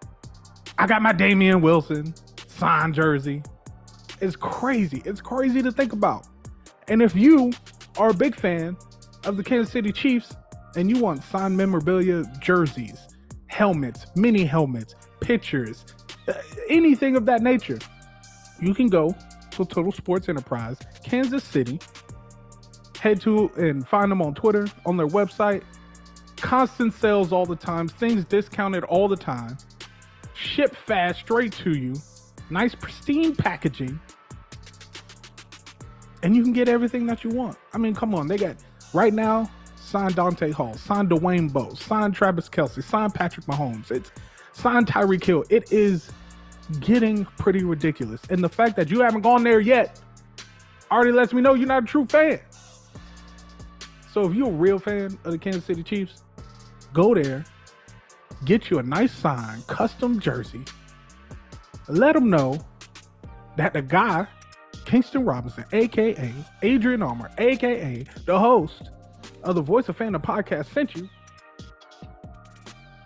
[0.77, 2.13] I got my Damien Wilson
[2.47, 3.43] signed jersey.
[4.19, 5.01] It's crazy.
[5.05, 6.27] It's crazy to think about.
[6.89, 7.53] And if you
[7.97, 8.75] are a big fan
[9.23, 10.35] of the Kansas City Chiefs
[10.75, 13.07] and you want signed memorabilia jerseys,
[13.47, 15.85] helmets, mini helmets, pictures,
[16.27, 16.33] uh,
[16.67, 17.79] anything of that nature,
[18.59, 19.15] you can go
[19.51, 21.79] to Total Sports Enterprise, Kansas City,
[23.03, 25.61] head to and find them on Twitter, on their website.
[26.37, 29.57] Constant sales all the time, things discounted all the time.
[30.33, 31.95] Ship fast straight to you.
[32.49, 33.99] Nice pristine packaging.
[36.23, 37.57] And you can get everything that you want.
[37.73, 38.55] I mean, come on, they got
[38.93, 43.91] right now, sign Dante Hall, sign Dwayne Bowe, sign Travis Kelce, sign Patrick Mahomes.
[43.91, 44.13] It's
[44.53, 45.43] sign Tyreek Hill.
[45.49, 46.09] It is
[46.79, 48.21] getting pretty ridiculous.
[48.29, 49.99] And the fact that you haven't gone there yet
[50.89, 52.39] already lets me know you're not a true fan.
[54.13, 56.21] So if you're a real fan of the Kansas City Chiefs,
[56.93, 57.43] go there,
[58.45, 60.63] get you a nice sign, custom jersey.
[61.87, 62.63] Let them know
[63.57, 64.27] that the guy,
[64.85, 68.91] Kingston Robinson, aka Adrian Armour, aka the host
[69.41, 71.09] of the Voice of Fandom podcast, sent you.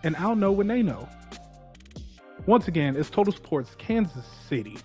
[0.03, 1.07] And I'll know when they know.
[2.47, 4.77] Once again, it's Total Sports Kansas City.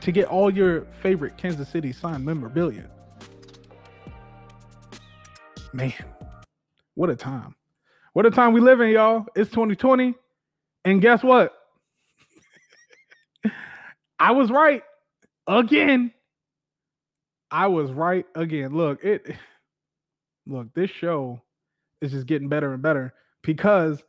[0.00, 2.88] To get all your favorite Kansas City signed memorabilia.
[5.72, 5.92] Man,
[6.94, 7.54] what a time.
[8.14, 9.26] What a time we live in, y'all.
[9.36, 10.14] It's 2020.
[10.84, 11.54] And guess what?
[14.18, 14.82] I was right
[15.46, 16.12] again.
[17.50, 18.74] I was right again.
[18.74, 19.36] Look, it
[20.46, 21.40] look, this show
[22.00, 23.12] is just getting better and better
[23.42, 24.02] because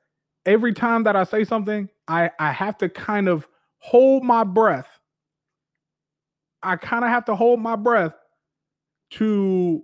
[0.45, 3.47] every time that I say something, I I have to kind of
[3.79, 4.87] hold my breath.
[6.63, 8.13] I kind of have to hold my breath
[9.11, 9.83] to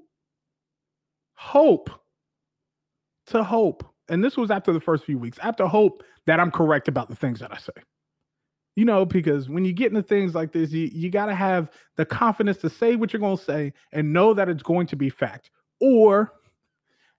[1.35, 1.89] hope
[3.27, 6.87] to hope and this was after the first few weeks after hope that i'm correct
[6.87, 7.73] about the things that i say.
[8.75, 11.71] You know because when you get into things like this you, you got to have
[11.95, 14.95] the confidence to say what you're going to say and know that it's going to
[14.95, 16.33] be fact or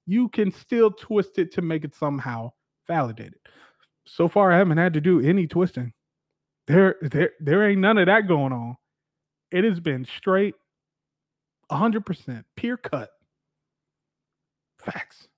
[0.07, 2.51] you can still twist it to make it somehow
[2.87, 3.39] validated.
[4.07, 5.93] So far i haven't had to do any twisting.
[6.67, 8.77] There there there ain't none of that going on.
[9.51, 10.55] It has been straight
[11.71, 13.11] 100% pure cut
[14.87, 15.29] facts.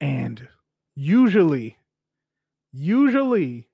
[0.00, 0.46] And
[0.94, 1.76] usually,
[2.72, 3.68] usually,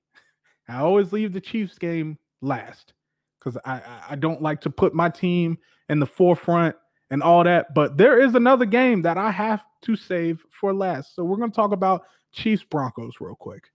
[0.69, 2.93] I always leave the Chiefs game last
[3.39, 5.57] because I, I don't like to put my team
[5.89, 6.75] in the forefront
[7.11, 7.73] and all that.
[7.73, 11.15] But there is another game that I have to save for last.
[11.15, 13.65] So we're going to talk about Chiefs Broncos real quick.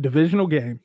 [0.00, 0.80] Divisional game.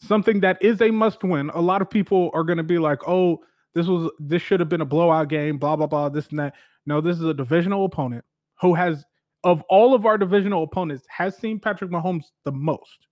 [0.00, 1.50] Something that is a must win.
[1.50, 3.40] A lot of people are going to be like, "Oh,
[3.72, 6.54] this was this should have been a blowout game, blah blah blah, this and that."
[6.86, 8.24] No, this is a divisional opponent
[8.60, 9.04] who has
[9.44, 13.06] of all of our divisional opponents has seen Patrick Mahomes the most.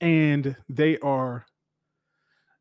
[0.00, 1.46] And they are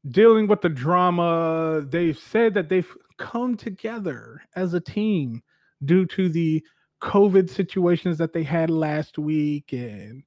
[0.07, 1.85] dealing with the drama.
[1.87, 5.41] They've said that they've come together as a team
[5.83, 6.63] due to the
[7.01, 10.23] COVID situations that they had last week and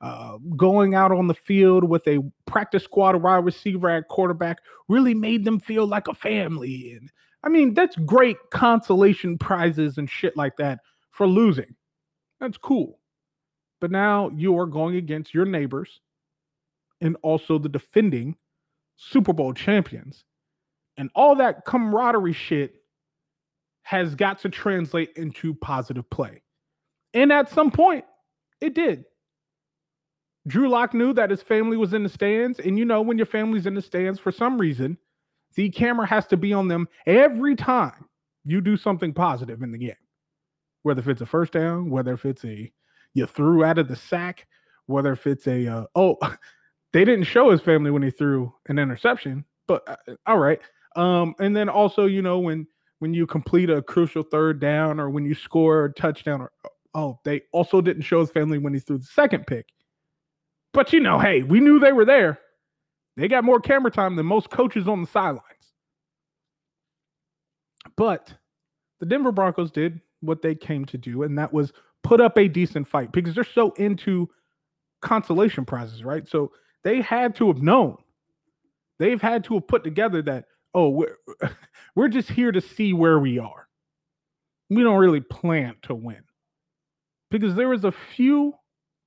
[0.00, 4.58] uh, going out on the field with a practice squad wide receiver at quarterback
[4.88, 6.92] really made them feel like a family.
[6.92, 7.10] And
[7.42, 10.80] I mean, that's great consolation prizes and shit like that
[11.10, 11.74] for losing.
[12.40, 12.98] That's cool.
[13.80, 16.00] But now you are going against your neighbors
[17.00, 18.36] and also the defending
[18.96, 20.24] Super Bowl champions.
[20.96, 22.76] And all that camaraderie shit
[23.82, 26.42] has got to translate into positive play.
[27.14, 28.04] And at some point,
[28.60, 29.04] it did.
[30.46, 32.58] Drew Lock knew that his family was in the stands.
[32.58, 34.96] And you know, when your family's in the stands, for some reason,
[35.56, 38.06] the camera has to be on them every time
[38.44, 39.94] you do something positive in the game.
[40.82, 42.72] Whether if it's a first down, whether if it's a
[43.14, 44.46] you threw out of the sack,
[44.86, 46.16] whether if it's a uh, oh,
[46.92, 50.60] they didn't show his family when he threw an interception, but uh, all right.
[50.94, 52.66] Um, and then also, you know, when
[53.00, 56.52] when you complete a crucial third down or when you score a touchdown, or
[56.94, 59.66] oh, they also didn't show his family when he threw the second pick.
[60.72, 62.38] But you know, hey, we knew they were there.
[63.16, 65.42] They got more camera time than most coaches on the sidelines.
[67.96, 68.34] But
[69.00, 72.48] the Denver Broncos did what they came to do, and that was put up a
[72.48, 74.28] decent fight because they're so into
[75.00, 76.28] consolation prizes, right?
[76.28, 76.52] So
[76.84, 77.96] they had to have known.
[78.98, 81.16] They've had to have put together that, oh, we're,
[81.94, 83.68] we're just here to see where we are.
[84.70, 86.22] We don't really plan to win.
[87.30, 88.54] Because there was a few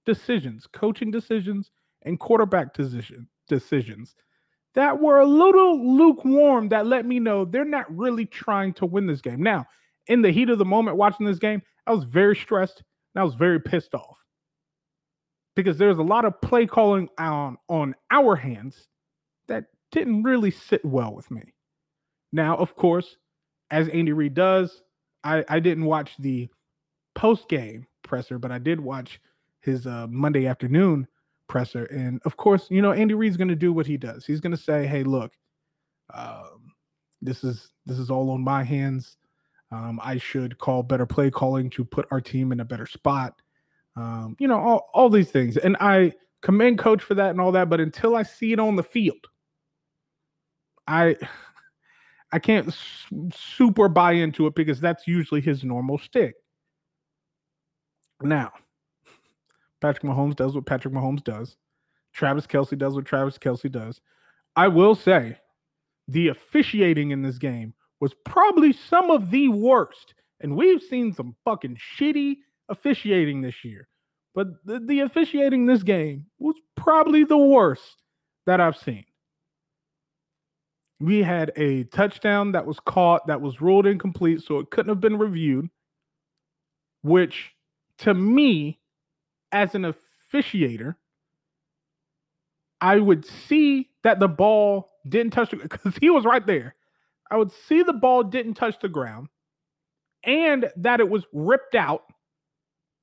[0.05, 1.71] decisions, coaching decisions
[2.03, 4.15] and quarterback decision, decisions
[4.75, 9.07] that were a little lukewarm that let me know they're not really trying to win
[9.07, 9.41] this game.
[9.43, 9.65] Now,
[10.07, 12.83] in the heat of the moment watching this game, I was very stressed
[13.13, 14.17] and I was very pissed off
[15.55, 18.87] because there's a lot of play calling on, on our hands
[19.47, 21.53] that didn't really sit well with me.
[22.31, 23.17] Now, of course,
[23.71, 24.81] as Andy Reid does,
[25.23, 26.47] I, I didn't watch the
[27.15, 29.19] post game presser, but I did watch
[29.61, 31.07] his uh, Monday afternoon
[31.49, 31.85] presser.
[31.85, 34.25] And of course, you know, Andy Reid's going to do what he does.
[34.25, 35.33] He's going to say, "Hey, look,
[36.13, 36.73] um,
[37.21, 39.17] this is this is all on my hands.
[39.71, 43.41] Um, I should call better play calling to put our team in a better spot.
[43.95, 45.57] Um, you know, all, all these things.
[45.57, 47.69] And I commend coach for that and all that.
[47.69, 49.27] But until I see it on the field,
[50.87, 51.15] I
[52.31, 52.71] I can't
[53.33, 56.35] super buy into it because that's usually his normal stick.
[58.21, 58.51] Now,
[59.81, 61.55] Patrick Mahomes does what Patrick Mahomes does.
[62.13, 64.01] Travis Kelce does what Travis Kelce does.
[64.55, 65.37] I will say
[66.07, 70.13] the officiating in this game was probably some of the worst.
[70.41, 72.37] And we've seen some fucking shitty
[72.69, 73.87] officiating this year.
[74.33, 78.03] But the, the officiating this game was probably the worst
[78.45, 79.05] that I've seen.
[80.99, 84.99] We had a touchdown that was caught that was ruled incomplete, so it couldn't have
[84.99, 85.69] been reviewed,
[87.01, 87.51] which
[87.99, 88.78] to me
[89.51, 89.93] as an
[90.33, 90.95] officiator,
[92.81, 96.75] I would see that the ball didn't touch because he was right there.
[97.31, 99.27] I would see the ball didn't touch the ground
[100.23, 102.03] and that it was ripped out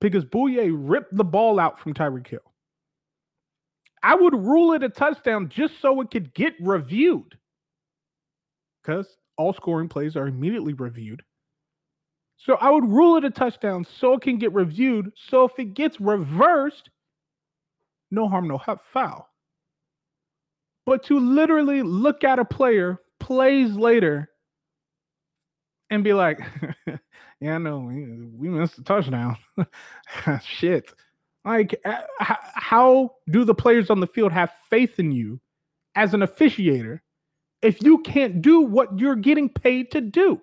[0.00, 2.40] because Bouye ripped the ball out from Tyreek Hill.
[4.02, 7.36] I would rule it a touchdown just so it could get reviewed
[8.82, 11.22] because all scoring plays are immediately reviewed.
[12.36, 15.10] So I would rule it a touchdown so it can get reviewed.
[15.14, 16.90] So if it gets reversed,
[18.10, 18.60] no harm, no
[18.92, 19.28] foul.
[20.84, 24.30] But to literally look at a player plays later
[25.90, 26.40] and be like,
[27.40, 29.36] yeah, no, we, we missed a touchdown.
[30.44, 30.92] Shit.
[31.44, 35.40] Like, uh, how do the players on the field have faith in you
[35.94, 37.00] as an officiator
[37.62, 40.40] if you can't do what you're getting paid to do?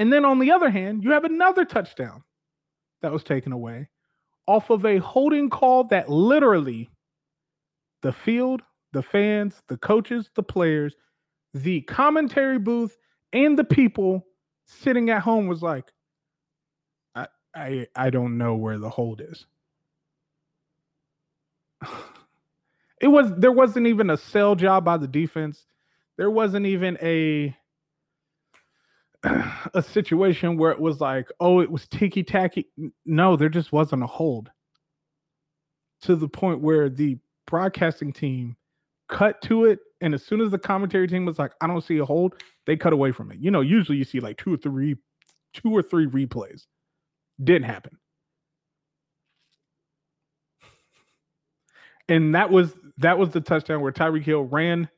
[0.00, 2.24] And then on the other hand, you have another touchdown
[3.02, 3.90] that was taken away
[4.46, 6.88] off of a holding call that literally
[8.00, 10.96] the field, the fans, the coaches, the players,
[11.52, 12.96] the commentary booth,
[13.34, 14.26] and the people
[14.64, 15.92] sitting at home was like,
[17.14, 19.44] I I, I don't know where the hold is.
[23.02, 25.66] it was there wasn't even a sell job by the defense.
[26.16, 27.54] There wasn't even a
[29.74, 32.66] a situation where it was like, oh, it was ticky tacky.
[33.04, 34.50] No, there just wasn't a hold.
[36.02, 38.56] To the point where the broadcasting team
[39.08, 41.98] cut to it, and as soon as the commentary team was like, I don't see
[41.98, 43.38] a hold, they cut away from it.
[43.38, 44.96] You know, usually you see like two or three,
[45.52, 46.62] two or three replays.
[47.42, 47.98] Didn't happen.
[52.08, 54.88] And that was that was the touchdown where Tyreek Hill ran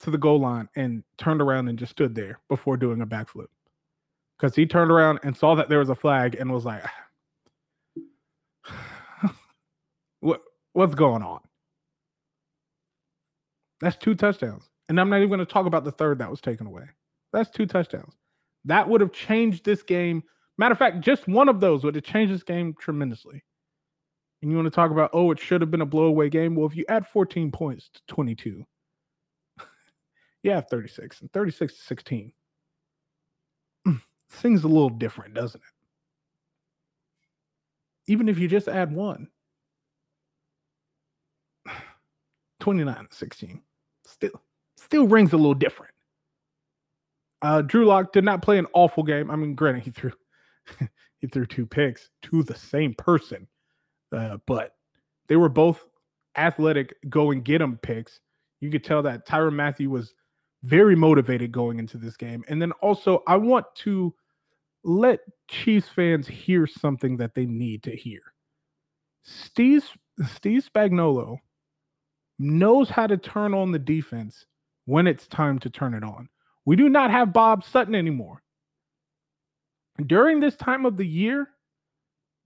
[0.00, 3.46] to the goal line and turned around and just stood there before doing a backflip.
[4.38, 6.82] Because he turned around and saw that there was a flag and was like,
[10.20, 10.40] what
[10.72, 11.40] what's going on?
[13.80, 14.68] That's two touchdowns.
[14.88, 16.84] And I'm not even going to talk about the third that was taken away.
[17.32, 18.14] That's two touchdowns.
[18.64, 20.22] That would have changed this game.
[20.58, 23.42] Matter of fact, just one of those would have changed this game tremendously.
[24.42, 26.54] And you want to talk about, oh, it should have been a blowaway game.
[26.54, 28.64] Well, if you add 14 points to 22,
[30.48, 32.32] have 36 and 36 to 16.
[34.30, 35.74] Things a little different, doesn't it?
[38.12, 39.28] Even if you just add one,
[42.60, 43.62] 29 to 16,
[44.06, 44.42] still
[44.76, 45.92] still rings a little different.
[47.42, 49.30] Uh, Drew Lock did not play an awful game.
[49.30, 50.12] I mean, granted, he threw
[51.18, 53.46] he threw two picks to the same person,
[54.12, 54.72] uh, but
[55.28, 55.86] they were both
[56.36, 56.94] athletic.
[57.08, 58.20] Go and get them picks.
[58.60, 60.14] You could tell that Tyrann Mathieu was
[60.62, 62.44] very motivated going into this game.
[62.48, 64.14] And then also, I want to
[64.84, 68.20] let Chiefs fans hear something that they need to hear.
[69.22, 69.84] Steve
[70.34, 71.38] Steve Spagnuolo
[72.38, 74.46] knows how to turn on the defense
[74.86, 76.28] when it's time to turn it on.
[76.64, 78.42] We do not have Bob Sutton anymore.
[80.06, 81.48] During this time of the year,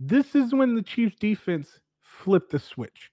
[0.00, 3.10] this is when the Chiefs defense flipped the switch.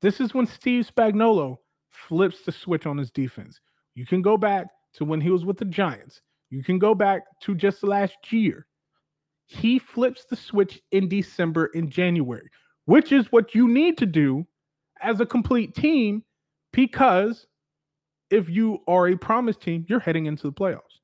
[0.00, 3.60] This is when Steve Spagnuolo flips the switch on his defense.
[3.96, 6.20] You can go back to when he was with the Giants.
[6.50, 8.66] You can go back to just last year.
[9.46, 12.48] He flips the switch in December and January,
[12.84, 14.46] which is what you need to do
[15.00, 16.22] as a complete team
[16.72, 17.46] because
[18.30, 21.00] if you are a promise team, you're heading into the playoffs.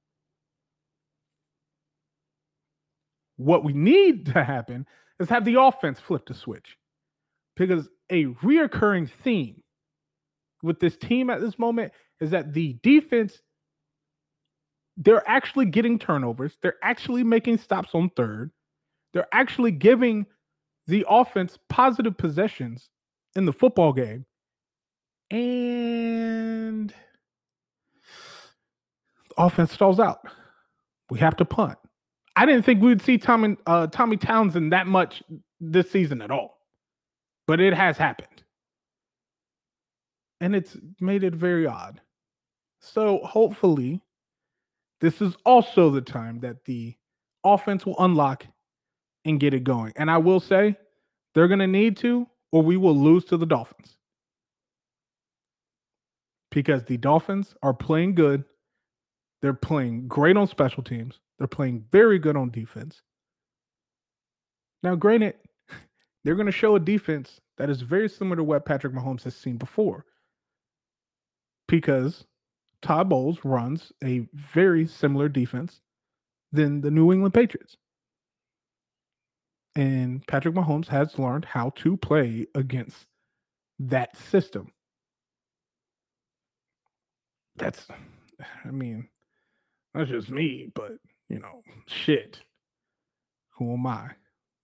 [3.36, 4.86] What we need to happen
[5.18, 6.76] is have the offense flip the switch
[7.57, 9.62] because a reoccurring theme
[10.62, 13.40] with this team at this moment is that the defense
[14.96, 18.50] they're actually getting turnovers they're actually making stops on third
[19.12, 20.24] they're actually giving
[20.86, 22.88] the offense positive possessions
[23.36, 24.24] in the football game
[25.32, 26.94] and
[29.38, 30.20] offense stalls out.
[31.10, 31.78] We have to punt.
[32.36, 35.22] I didn't think we would see Tommy uh, Tommy Townsend that much
[35.60, 36.58] this season at all,
[37.46, 38.42] but it has happened,
[40.40, 42.00] and it's made it very odd.
[42.82, 44.02] So hopefully,
[45.00, 46.94] this is also the time that the
[47.44, 48.46] offense will unlock
[49.24, 49.92] and get it going.
[49.96, 50.76] And I will say,
[51.34, 53.96] they're going to need to, or we will lose to the Dolphins
[56.50, 58.44] because the Dolphins are playing good
[59.42, 61.18] they're playing great on special teams.
[61.36, 63.02] They're playing very good on defense.
[64.84, 65.34] Now, granted,
[66.24, 69.34] they're going to show a defense that is very similar to what Patrick Mahomes has
[69.36, 70.06] seen before.
[71.68, 72.24] Because
[72.82, 75.80] Todd Bowles runs a very similar defense
[76.50, 77.76] than the New England Patriots.
[79.74, 83.06] And Patrick Mahomes has learned how to play against
[83.78, 84.70] that system.
[87.56, 87.86] That's,
[88.64, 89.08] I mean,
[89.94, 90.92] that's just me, but
[91.28, 92.40] you know, shit.
[93.56, 94.10] Who am I?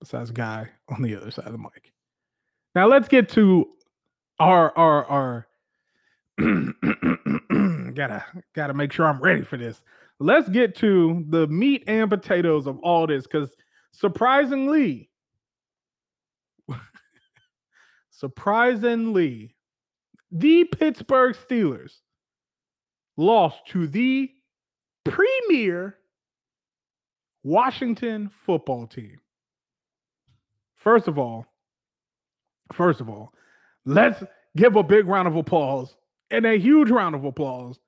[0.00, 1.92] Besides guy on the other side of the mic.
[2.74, 3.68] Now let's get to
[4.38, 5.46] our our our
[7.95, 8.24] gotta
[8.55, 9.82] gotta make sure I'm ready for this.
[10.20, 13.50] Let's get to the meat and potatoes of all this because
[13.92, 15.11] surprisingly,
[18.11, 19.57] surprisingly,
[20.30, 21.99] the Pittsburgh Steelers
[23.17, 24.30] lost to the
[25.04, 25.96] premier
[27.42, 29.18] Washington football team.
[30.76, 31.46] First of all,
[32.72, 33.33] first of all,
[33.84, 34.22] let's
[34.57, 35.96] give a big round of applause
[36.30, 37.79] and a huge round of applause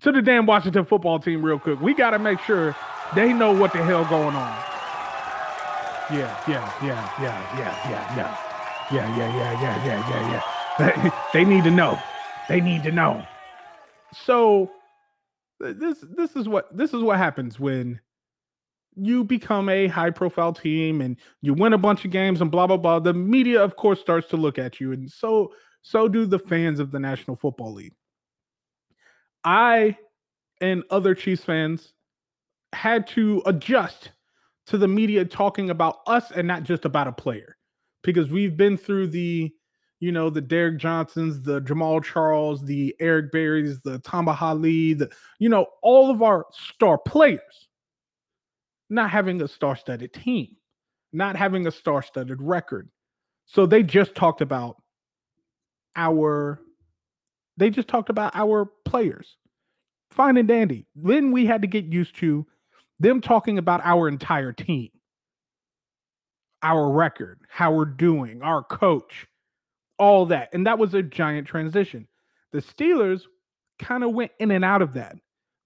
[0.00, 1.80] to the damn Washington football team real quick.
[1.80, 2.76] We got to make sure
[3.14, 4.64] they know what the hell going on.
[6.12, 8.52] Yeah, yeah, yeah, yeah, yeah, yeah, yeah.
[8.92, 10.10] Yeah, yeah, yeah, yeah, yeah,
[10.78, 11.20] yeah, yeah.
[11.32, 11.98] they need to know.
[12.48, 13.26] They need to know.
[14.12, 14.70] So
[15.58, 18.00] this this is what this is what happens when
[18.94, 22.66] you become a high profile team and you win a bunch of games and blah
[22.66, 25.52] blah blah the media of course starts to look at you and so
[25.86, 27.94] so do the fans of the national football league
[29.44, 29.96] i
[30.60, 31.92] and other chiefs fans
[32.72, 34.10] had to adjust
[34.66, 37.56] to the media talking about us and not just about a player
[38.02, 39.52] because we've been through the
[39.98, 45.10] you know, the Derrick Johnsons, the Jamaal Charles, the Eric Berrys, the Tamba Hali, the,
[45.38, 47.68] you know, all of our star players
[48.88, 50.48] not having a star studded team,
[51.12, 52.88] not having a star studded record.
[53.46, 54.76] So they just talked about
[55.96, 56.60] our,
[57.56, 59.36] they just talked about our players.
[60.10, 60.86] Fine and dandy.
[60.94, 62.46] Then we had to get used to
[63.00, 64.90] them talking about our entire team,
[66.62, 69.26] our record, how we're doing, our coach
[69.98, 70.50] all that.
[70.52, 72.06] And that was a giant transition.
[72.52, 73.22] The Steelers
[73.78, 75.16] kind of went in and out of that.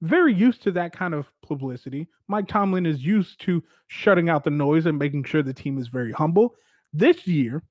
[0.02, 2.08] Very used to that kind of publicity.
[2.28, 5.88] Mike Tomlin is used to shutting out the noise and making sure the team is
[5.88, 6.54] very humble.
[6.92, 7.62] This year,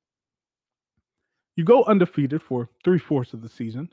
[1.59, 3.89] you go undefeated for three fourths of the season,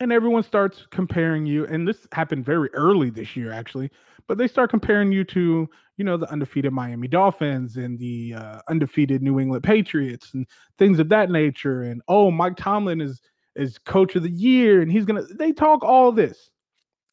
[0.00, 1.66] and everyone starts comparing you.
[1.66, 3.90] And this happened very early this year, actually,
[4.26, 5.68] but they start comparing you to,
[5.98, 10.46] you know, the undefeated Miami Dolphins and the uh, undefeated New England Patriots and
[10.78, 11.82] things of that nature.
[11.82, 13.20] And oh, Mike Tomlin is
[13.54, 15.24] is coach of the year, and he's gonna.
[15.38, 16.48] They talk all this,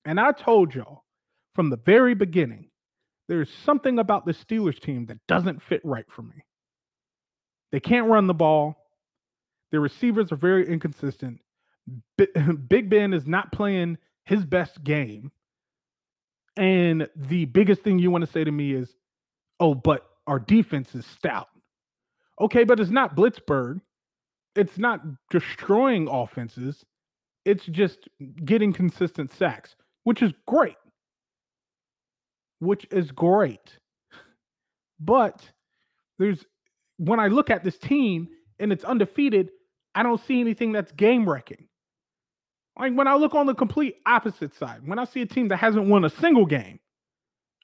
[0.06, 1.04] and I told y'all
[1.56, 2.70] from the very beginning,
[3.28, 6.46] there's something about the Steelers team that doesn't fit right for me.
[7.74, 8.78] They can't run the ball.
[9.76, 11.42] Their receivers are very inconsistent.
[12.18, 12.28] Bi-
[12.70, 15.34] Big Ben is not playing his best game.
[16.56, 18.96] And the biggest thing you want to say to me is,
[19.60, 21.50] oh, but our defense is stout.
[22.40, 23.82] Okay, but it's not Blitzburgh.
[24.56, 26.86] It's not destroying offenses.
[27.44, 28.08] It's just
[28.46, 29.76] getting consistent sacks,
[30.06, 30.78] which is great.
[32.60, 33.78] Which is great.
[35.02, 35.42] But
[36.18, 36.46] there's
[36.96, 38.30] when I look at this team
[38.60, 39.50] and it's undefeated,
[39.96, 41.68] I don't see anything that's game wrecking.
[42.78, 45.58] Like when I look on the complete opposite side, when I see a team that
[45.58, 46.80] hasn't won a single game,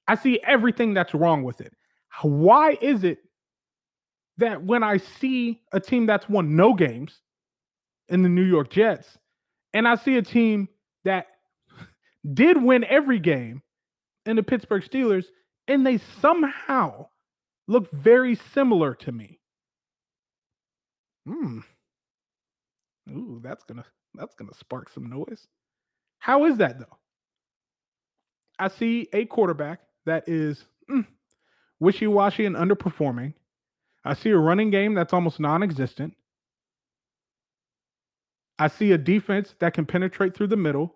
[0.08, 1.74] I see everything that's wrong with it.
[2.22, 3.20] Why is it
[4.38, 7.20] that when I see a team that's won no games
[8.08, 9.18] in the New York Jets,
[9.74, 10.70] and I see a team
[11.04, 11.28] that
[12.34, 13.62] did win every game
[14.26, 15.26] in the Pittsburgh Steelers,
[15.68, 17.08] and they somehow
[17.68, 19.40] look very similar to me?
[21.28, 21.60] Hmm.
[23.10, 25.48] Ooh, that's gonna that's gonna spark some noise.
[26.20, 26.98] How is that though?
[28.60, 31.06] I see a quarterback that is mm,
[31.80, 33.34] wishy-washy and underperforming.
[34.06, 36.16] I see a running game that's almost non-existent.
[38.60, 40.96] I see a defense that can penetrate through the middle.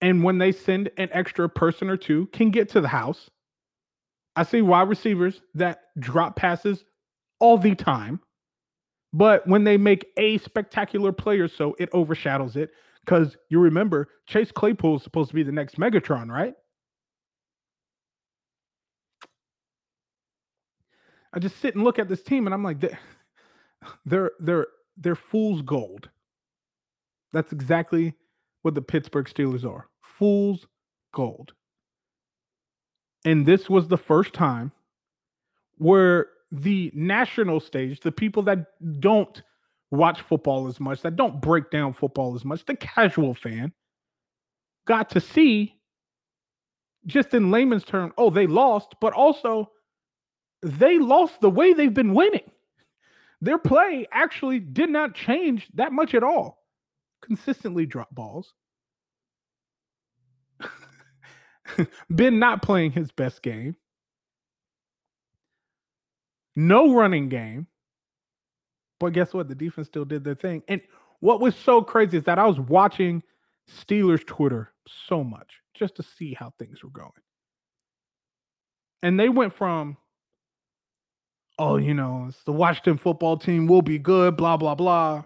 [0.00, 3.30] And when they send an extra person or two, can get to the house.
[4.36, 6.84] I see wide receivers that drop passes
[7.40, 8.20] all the time.
[9.12, 12.70] But when they make a spectacular player, so it overshadows it.
[13.04, 16.54] Because you remember, Chase Claypool is supposed to be the next Megatron, right?
[21.32, 22.98] I just sit and look at this team, and I'm like, they-
[24.06, 24.66] they're they're
[24.96, 26.10] they're fool's gold.
[27.32, 28.14] That's exactly
[28.62, 29.88] what the Pittsburgh Steelers are.
[30.02, 30.66] Fool's
[31.12, 31.52] gold.
[33.24, 34.72] And this was the first time
[35.78, 38.66] where the national stage, the people that
[39.00, 39.42] don't
[39.90, 43.72] watch football as much, that don't break down football as much, the casual fan,
[44.86, 45.74] got to see
[47.06, 49.70] just in layman's term, oh, they lost, but also
[50.62, 52.50] they lost the way they've been winning.
[53.40, 56.58] Their play actually did not change that much at all.
[57.22, 58.52] Consistently drop balls.
[62.14, 63.76] been not playing his best game.
[66.58, 67.68] No running game.
[68.98, 69.46] But guess what?
[69.46, 70.64] The defense still did their thing.
[70.66, 70.80] And
[71.20, 73.22] what was so crazy is that I was watching
[73.70, 74.72] Steelers Twitter
[75.06, 77.12] so much just to see how things were going.
[79.04, 79.98] And they went from,
[81.60, 85.22] oh, you know, it's the Washington football team will be good, blah, blah, blah.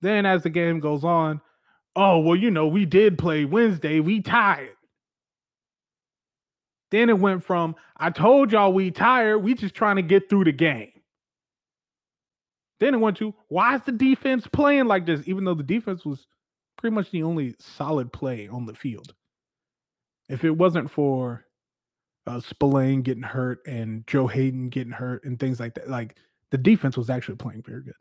[0.00, 1.42] Then as the game goes on,
[1.96, 4.70] oh, well, you know, we did play Wednesday, we tied.
[6.90, 10.44] Then it went from, I told y'all we tired, we just trying to get through
[10.44, 10.92] the game.
[12.80, 15.20] Then it went to, why is the defense playing like this?
[15.26, 16.26] Even though the defense was
[16.78, 19.14] pretty much the only solid play on the field.
[20.28, 21.44] If it wasn't for
[22.26, 26.16] uh, Spillane getting hurt and Joe Haden getting hurt and things like that, like
[26.50, 27.94] the defense was actually playing very good.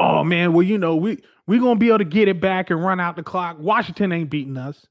[0.00, 2.82] Oh man, well you know we we gonna be able to get it back and
[2.82, 3.58] run out the clock.
[3.58, 4.86] Washington ain't beating us.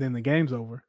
[0.00, 0.82] Then the game's over.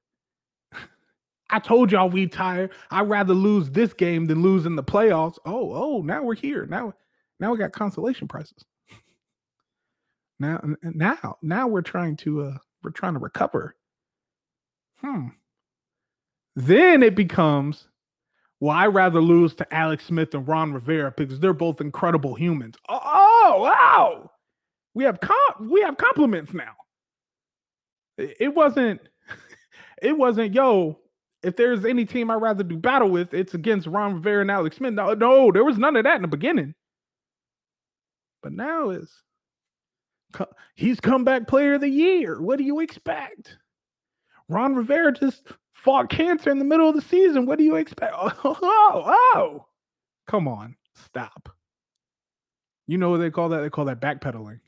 [1.49, 2.71] I told y'all we tired.
[2.89, 5.38] I'd rather lose this game than lose in the playoffs.
[5.45, 6.65] Oh, oh, now we're here.
[6.65, 6.93] Now,
[7.41, 8.63] now we got consolation prizes.
[10.39, 13.75] Now, now, now we're trying to uh we're trying to recover.
[15.01, 15.27] Hmm.
[16.55, 17.88] Then it becomes,
[18.59, 22.75] well, I'd rather lose to Alex Smith and Ron Rivera because they're both incredible humans.
[22.88, 24.31] Oh, oh wow.
[24.93, 26.73] We have comp we have compliments now.
[28.39, 29.02] It wasn't
[30.02, 30.98] it wasn't yo
[31.43, 34.77] if there's any team I'd rather do battle with, it's against Ron Rivera and Alex
[34.77, 34.93] Smith.
[34.93, 36.76] No, no, there was none of that in the beginning.
[38.43, 38.95] But now
[40.34, 42.41] co- he's comeback player of the year.
[42.41, 43.57] What do you expect?
[44.49, 47.45] Ron Rivera just fought cancer in the middle of the season.
[47.45, 48.14] What do you expect?
[48.22, 49.65] Oh, oh, oh.
[50.27, 51.49] come on, stop.
[52.88, 53.61] You know what they call that?
[53.61, 54.60] They call that backpedaling.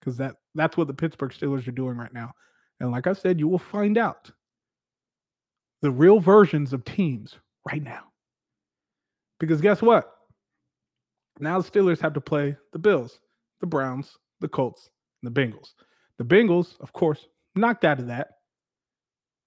[0.00, 2.32] Because that that's what the Pittsburgh Steelers are doing right now.
[2.80, 4.30] And like I said, you will find out
[5.82, 7.36] the real versions of teams
[7.70, 8.04] right now.
[9.38, 10.12] Because guess what?
[11.38, 13.20] Now the Steelers have to play the Bills,
[13.60, 14.90] the Browns, the Colts,
[15.22, 15.74] and the Bengals.
[16.18, 18.28] The Bengals, of course, knocked out of that.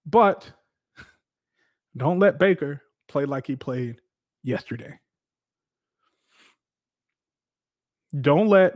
[0.05, 0.51] But
[1.97, 3.99] don't let Baker play like he played
[4.43, 4.99] yesterday.
[8.21, 8.73] Don't let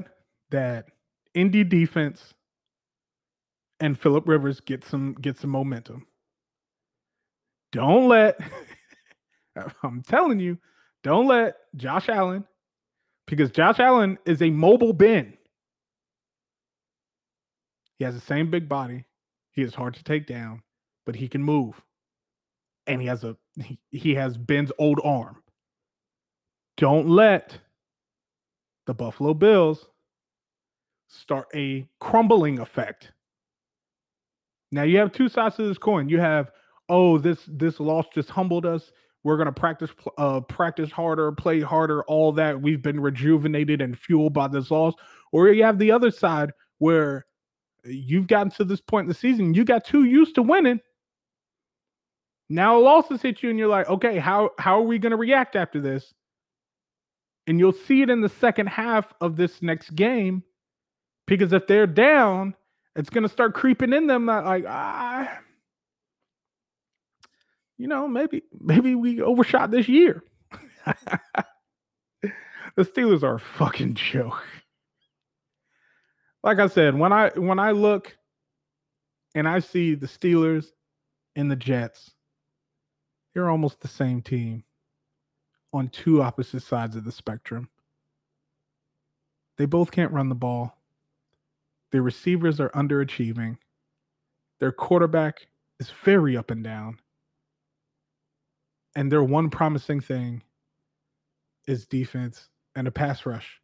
[0.51, 0.85] that
[1.33, 2.33] Indy defense
[3.79, 6.07] and Philip Rivers get some get some momentum.
[7.71, 8.39] Don't let
[9.83, 10.57] I'm telling you,
[11.03, 12.45] don't let Josh Allen
[13.27, 15.37] because Josh Allen is a mobile Ben.
[17.99, 19.05] He has the same big body.
[19.51, 20.61] He is hard to take down,
[21.05, 21.81] but he can move.
[22.87, 25.37] And he has a he, he has Ben's old arm.
[26.77, 27.57] Don't let
[28.87, 29.87] the Buffalo Bills
[31.07, 33.12] start a crumbling effect.
[34.73, 36.09] Now you have two sides to this coin.
[36.09, 36.51] You have,
[36.89, 38.91] oh, this this loss just humbled us.
[39.23, 42.59] We're gonna practice uh practice harder, play harder, all that.
[42.59, 44.95] We've been rejuvenated and fueled by this loss.
[45.31, 47.27] Or you have the other side where
[47.85, 50.79] you've gotten to this point in the season, you got too used to winning.
[52.49, 55.17] Now a loss has hit you, and you're like, okay, how how are we gonna
[55.17, 56.15] react after this?
[57.45, 60.41] And you'll see it in the second half of this next game.
[61.27, 62.55] Because if they're down,
[62.95, 65.39] it's gonna start creeping in them that like, ah,
[67.77, 70.23] you know, maybe maybe we overshot this year.
[70.85, 74.43] the Steelers are a fucking joke.
[76.43, 78.15] Like I said, when I when I look
[79.33, 80.67] and I see the Steelers
[81.35, 82.11] and the Jets,
[83.33, 84.63] they're almost the same team
[85.73, 87.69] on two opposite sides of the spectrum.
[89.57, 90.77] They both can't run the ball.
[91.93, 93.55] Their receivers are underachieving.
[94.59, 95.45] Their quarterback
[95.79, 96.97] is very up and down.
[98.95, 100.41] And their one promising thing
[101.67, 103.61] is defense and a pass rush.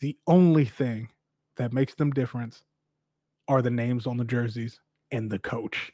[0.00, 1.10] The only thing
[1.58, 2.62] that makes them different
[3.46, 4.80] are the names on the jerseys
[5.10, 5.92] and the coach.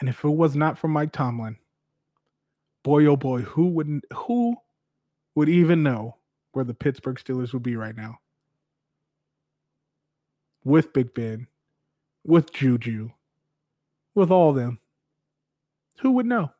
[0.00, 1.56] And if it was not for Mike Tomlin,
[2.84, 4.54] boy oh boy, who wouldn't who
[5.34, 6.18] would even know
[6.52, 8.18] where the Pittsburgh Steelers would be right now?
[10.64, 11.48] With Big Ben,
[12.24, 13.10] with Juju,
[14.14, 14.78] with all of them.
[16.00, 16.50] Who would know?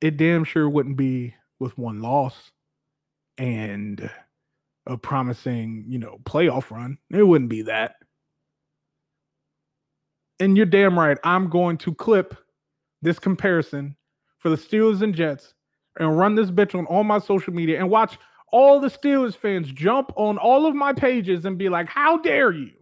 [0.00, 2.50] It damn sure wouldn't be with one loss
[3.38, 4.10] and
[4.86, 6.98] a promising, you know, playoff run.
[7.10, 7.96] It wouldn't be that.
[10.38, 11.18] And you're damn right.
[11.24, 12.36] I'm going to clip
[13.02, 13.96] this comparison
[14.38, 15.54] for the Steelers and Jets
[15.98, 18.18] and run this bitch on all my social media and watch
[18.52, 22.52] all the Steelers fans jump on all of my pages and be like, How dare
[22.52, 22.72] you?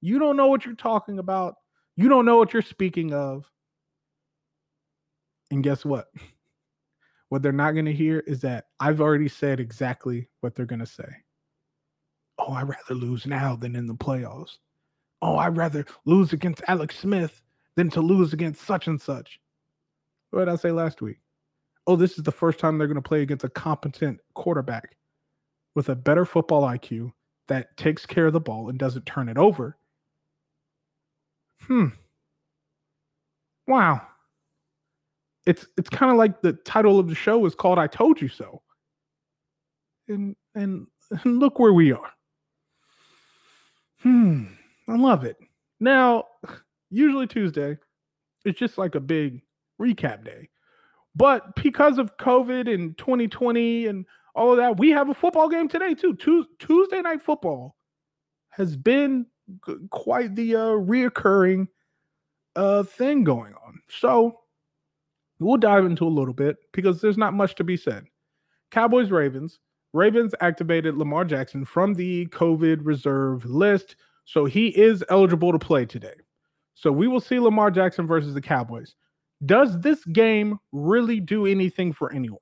[0.00, 1.54] You don't know what you're talking about.
[1.96, 3.50] You don't know what you're speaking of.
[5.50, 6.06] And guess what?
[7.28, 10.80] What they're not going to hear is that I've already said exactly what they're going
[10.80, 11.08] to say.
[12.38, 14.58] Oh, I'd rather lose now than in the playoffs.
[15.22, 17.40] Oh, I'd rather lose against Alex Smith
[17.76, 19.38] than to lose against such and such.
[20.30, 21.18] What did I say last week?
[21.86, 24.96] Oh, this is the first time they're going to play against a competent quarterback
[25.74, 27.12] with a better football IQ
[27.48, 29.76] that takes care of the ball and doesn't turn it over.
[31.66, 31.88] Hmm.
[33.66, 34.10] Wow
[35.46, 38.28] it's it's kind of like the title of the show is called I told you
[38.28, 38.62] so.
[40.08, 42.12] And and, and look where we are.
[44.02, 44.44] Hmm,
[44.88, 45.36] I love it.
[45.80, 46.24] Now,
[46.90, 47.78] usually Tuesday,
[48.44, 49.42] it's just like a big
[49.80, 50.49] recap day.
[51.14, 55.68] But because of COVID and 2020 and all of that, we have a football game
[55.68, 56.14] today too.
[56.58, 57.76] Tuesday night football
[58.50, 59.26] has been
[59.90, 61.66] quite the uh, reoccurring
[62.56, 63.80] uh, thing going on.
[63.88, 64.40] So
[65.40, 68.04] We'll dive into a little bit because there's not much to be said.
[68.70, 69.58] Cowboys Ravens.
[69.92, 75.84] Ravens activated Lamar Jackson from the COVID reserve list, so he is eligible to play
[75.84, 76.14] today.
[76.74, 78.94] So we will see Lamar Jackson versus the Cowboys.
[79.44, 82.40] Does this game really do anything for anyone?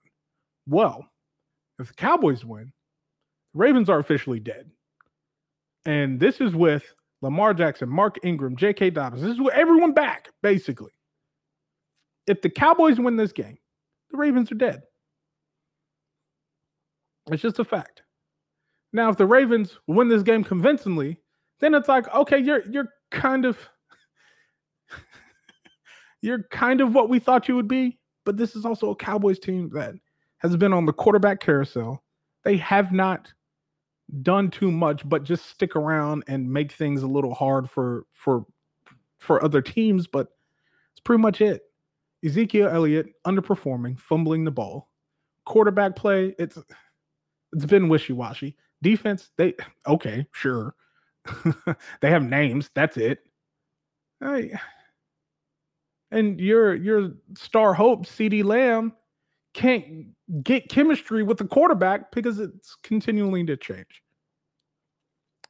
[0.67, 1.07] Well,
[1.79, 2.73] if the Cowboys win,
[3.55, 4.71] the Ravens are officially dead.
[5.85, 6.93] And this is with
[7.23, 8.91] Lamar Jackson, Mark Ingram, J.K.
[8.91, 9.23] Dobbins.
[9.23, 10.91] This is with everyone back, basically
[12.29, 13.59] if the Cowboys win this game,
[14.11, 14.83] the Ravens are dead.
[17.31, 18.03] It's just a fact.
[18.93, 21.19] Now, if the Ravens win this game convincingly,
[21.61, 23.59] then it's like, okay, you're you're kind of
[26.21, 29.39] you're kind of what we thought you would be, but this is also a Cowboys
[29.39, 29.95] team that
[30.39, 32.03] has been on the quarterback carousel.
[32.45, 33.33] They have not
[34.23, 38.47] done too much but just stick around and make things a little hard for for
[39.19, 40.29] for other teams, but
[40.93, 41.63] it's pretty much it.
[42.25, 44.89] Ezekiel Elliott underperforming, fumbling the ball.
[45.45, 46.59] Quarterback play, it's
[47.53, 48.57] it's been wishy-washy.
[48.83, 49.55] Defense, they
[49.87, 50.75] okay, sure.
[52.01, 53.21] they have names, that's it.
[54.21, 54.53] Hey.
[56.11, 58.93] And your your star hope, CeeDee Lamb,
[59.53, 60.07] can't
[60.43, 64.03] get chemistry with the quarterback because it's continuing to change.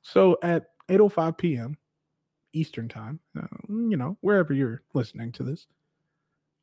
[0.03, 1.77] So at 8:05 p.m.
[2.53, 5.67] Eastern time, uh, you know, wherever you're listening to this,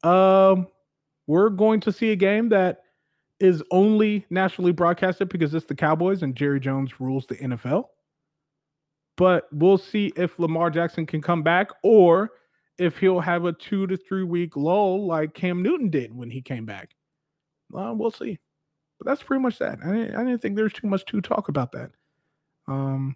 [0.03, 0.67] um,
[1.27, 2.81] we're going to see a game that
[3.39, 7.85] is only nationally broadcasted because it's the Cowboys and Jerry Jones rules the NFL.
[9.17, 12.31] But we'll see if Lamar Jackson can come back or
[12.77, 16.41] if he'll have a two to three week lull like Cam Newton did when he
[16.41, 16.95] came back.
[17.69, 18.39] Well, we'll see.
[18.99, 19.79] But that's pretty much that.
[19.83, 21.91] I didn't, I didn't think there's too much to talk about that.
[22.67, 23.15] Um,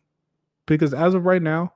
[0.65, 1.73] because as of right now,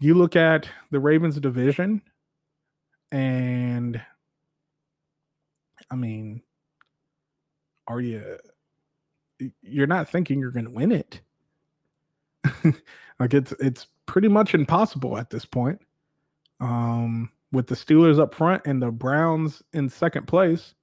[0.00, 2.02] you look at the Ravens division,
[3.12, 4.00] and
[5.90, 6.42] I mean,
[7.86, 8.38] are you?
[9.62, 11.20] You're not thinking you're going to win it.
[13.20, 15.80] like it's it's pretty much impossible at this point.
[16.58, 20.74] Um, with the Steelers up front and the Browns in second place,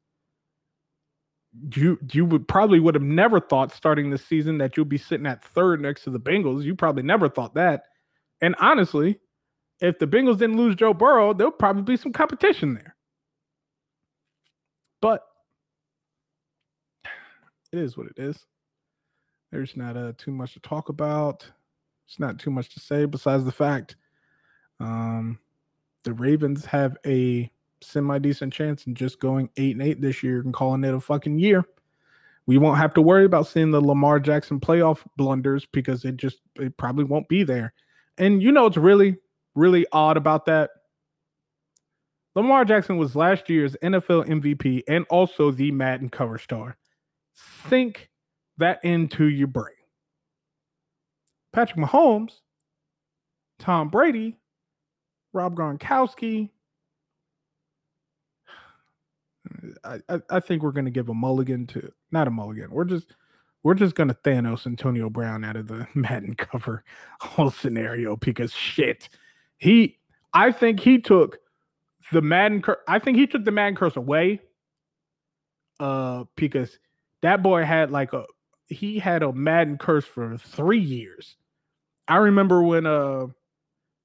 [1.76, 5.26] you you would probably would have never thought starting this season that you'll be sitting
[5.26, 6.64] at third next to the Bengals.
[6.64, 7.86] You probably never thought that.
[8.40, 9.20] And honestly,
[9.82, 12.96] if the Bengals didn't lose Joe Burrow, there'll probably be some competition there.
[15.02, 15.22] But
[17.74, 18.38] it is what it is.
[19.52, 21.50] There's not uh, too much to talk about.
[22.08, 23.96] It's not too much to say besides the fact
[24.80, 25.40] um,
[26.04, 27.52] the Ravens have a
[27.82, 31.00] semi decent chance in just going eight and eight this year and calling it a
[31.00, 31.66] fucking year.
[32.46, 36.40] We won't have to worry about seeing the Lamar Jackson playoff blunders because it just
[36.56, 37.74] it probably won't be there.
[38.18, 39.18] And you know it's really
[39.56, 40.70] really odd about that.
[42.36, 46.78] Lamar Jackson was last year's NFL MVP and also the Madden cover star.
[47.36, 48.10] Think
[48.60, 49.74] that into your brain.
[51.58, 52.42] Patrick Mahomes,
[53.58, 54.38] Tom Brady,
[55.34, 56.52] Rob Gronkowski,
[59.84, 62.70] I, I, I think we're going to give a mulligan to not a mulligan.
[62.70, 63.16] We're just
[63.64, 66.84] we're just going to Thanos Antonio Brown out of the Madden cover
[67.22, 69.10] whole scenario because shit,
[69.58, 69.98] he
[70.36, 71.40] I think he took
[72.12, 74.42] the Madden cur- I think he took the Madden curse away.
[75.80, 76.78] Uh, because
[77.24, 78.26] that boy had like a
[78.68, 81.36] he had a Madden curse for three years.
[82.08, 83.28] I remember when uh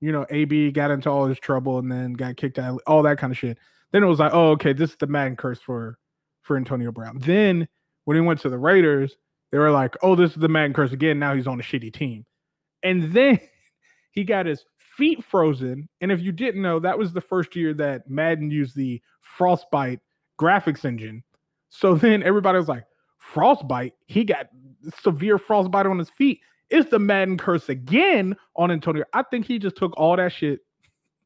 [0.01, 3.19] you know AB got into all his trouble and then got kicked out, all that
[3.19, 3.59] kind of shit.
[3.93, 5.99] Then it was like, oh, okay, this is the Madden curse for
[6.43, 7.19] for Antonio Brown.
[7.19, 7.69] Then
[8.05, 9.17] when he went to the Raiders,
[9.51, 11.19] they were like, oh, this is the Madden curse again.
[11.19, 12.25] Now he's on a shitty team.
[12.83, 13.39] And then
[14.13, 15.89] he got his feet frozen.
[16.01, 20.01] And if you didn't know, that was the first year that Madden used the Frostbite
[20.41, 21.23] graphics engine.
[21.69, 22.85] So then everybody was like,
[23.19, 23.95] Frostbite?
[24.07, 24.49] He got
[25.01, 26.41] severe frostbite on his feet.
[26.73, 29.05] It's the Madden curse again on Antonio.
[29.13, 30.61] I think he just took all that shit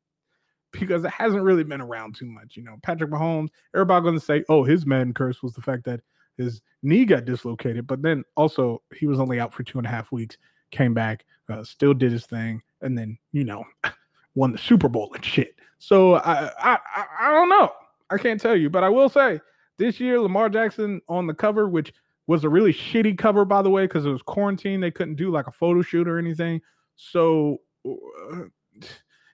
[0.73, 2.56] because it hasn't really been around too much.
[2.56, 5.85] You know, Patrick Mahomes, everybody going to say, oh, his Madden curse was the fact
[5.85, 6.01] that
[6.36, 9.90] his knee got dislocated, but then also he was only out for two and a
[9.90, 10.36] half weeks,
[10.70, 13.64] came back, uh, still did his thing, and then, you know,
[14.35, 15.55] won the Super Bowl and shit.
[15.78, 17.73] So I, I, I, I don't know.
[18.10, 19.40] I can't tell you, but I will say
[19.78, 21.93] this year, Lamar Jackson on the cover, which
[22.26, 24.80] was a really shitty cover, by the way, because it was quarantine.
[24.80, 26.60] They couldn't do like a photo shoot or anything.
[26.96, 28.44] So uh,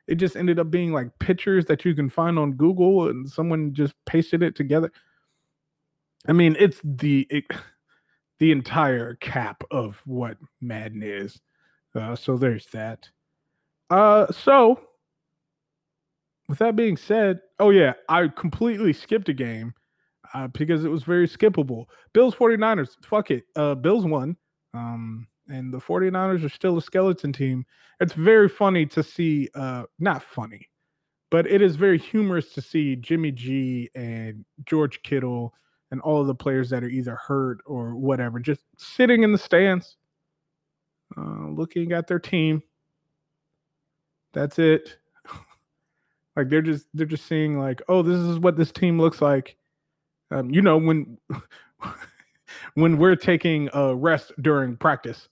[0.07, 3.73] it just ended up being like pictures that you can find on Google and someone
[3.73, 4.93] just pasted it together.
[6.29, 7.45] I mean, it's the it,
[8.39, 11.41] the entire cap of what Madden is.
[11.95, 13.09] Uh, so there's that.
[13.91, 14.81] Uh, so
[16.49, 19.75] with that being said, oh yeah, I completely skipped a game
[20.53, 21.87] because it was very skippable.
[22.13, 23.45] Bills 49ers, fuck it.
[23.57, 24.37] Uh, Bills won.
[24.75, 27.65] Um, and the 49ers are still a skeleton team.
[28.01, 30.69] It's very funny to see, uh, not funny,
[31.31, 35.55] but it is very humorous to see Jimmy G and George Kittle
[35.91, 39.39] and all of the players that are either hurt or whatever, just sitting in the
[39.39, 39.97] stands,
[41.17, 42.63] uh, looking at their team.
[44.33, 44.97] That's it.
[46.37, 49.57] like they're just they're just seeing like, oh, this is what this team looks like.
[50.33, 51.19] Um, you know when
[52.75, 55.29] when we're taking a rest during practice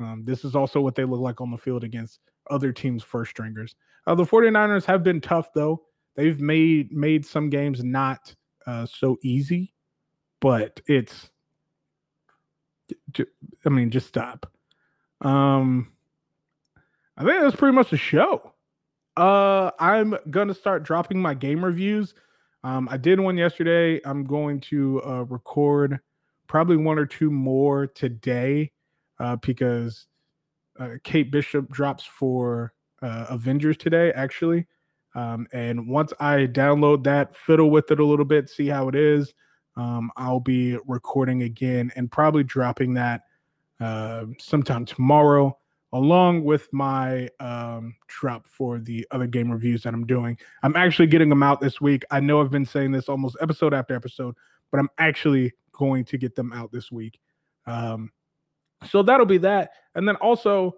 [0.00, 2.20] um, this is also what they look like on the field against
[2.50, 3.76] other teams' first stringers.
[4.06, 5.82] Uh, the 49ers have been tough, though.
[6.16, 8.34] They've made made some games not
[8.66, 9.72] uh, so easy.
[10.40, 11.30] but it's
[13.64, 14.50] I mean, just stop.
[15.20, 15.92] Um
[17.16, 18.54] I think that's pretty much the show.
[19.16, 22.14] Uh I'm gonna start dropping my game reviews.
[22.64, 24.00] Um I did one yesterday.
[24.04, 26.00] I'm going to uh record
[26.46, 28.72] probably one or two more today
[29.18, 30.06] uh because
[30.78, 32.72] uh, Kate Bishop drops for
[33.02, 34.66] uh, Avengers today, actually.
[35.14, 38.94] Um, and once I download that, fiddle with it a little bit, see how it
[38.94, 39.34] is,
[39.76, 43.22] um, I'll be recording again and probably dropping that
[43.80, 45.56] uh, sometime tomorrow,
[45.92, 50.38] along with my um, drop for the other game reviews that I'm doing.
[50.62, 52.04] I'm actually getting them out this week.
[52.10, 54.36] I know I've been saying this almost episode after episode,
[54.70, 57.18] but I'm actually going to get them out this week.
[57.66, 58.12] Um,
[58.88, 59.72] so that'll be that.
[59.94, 60.76] And then also,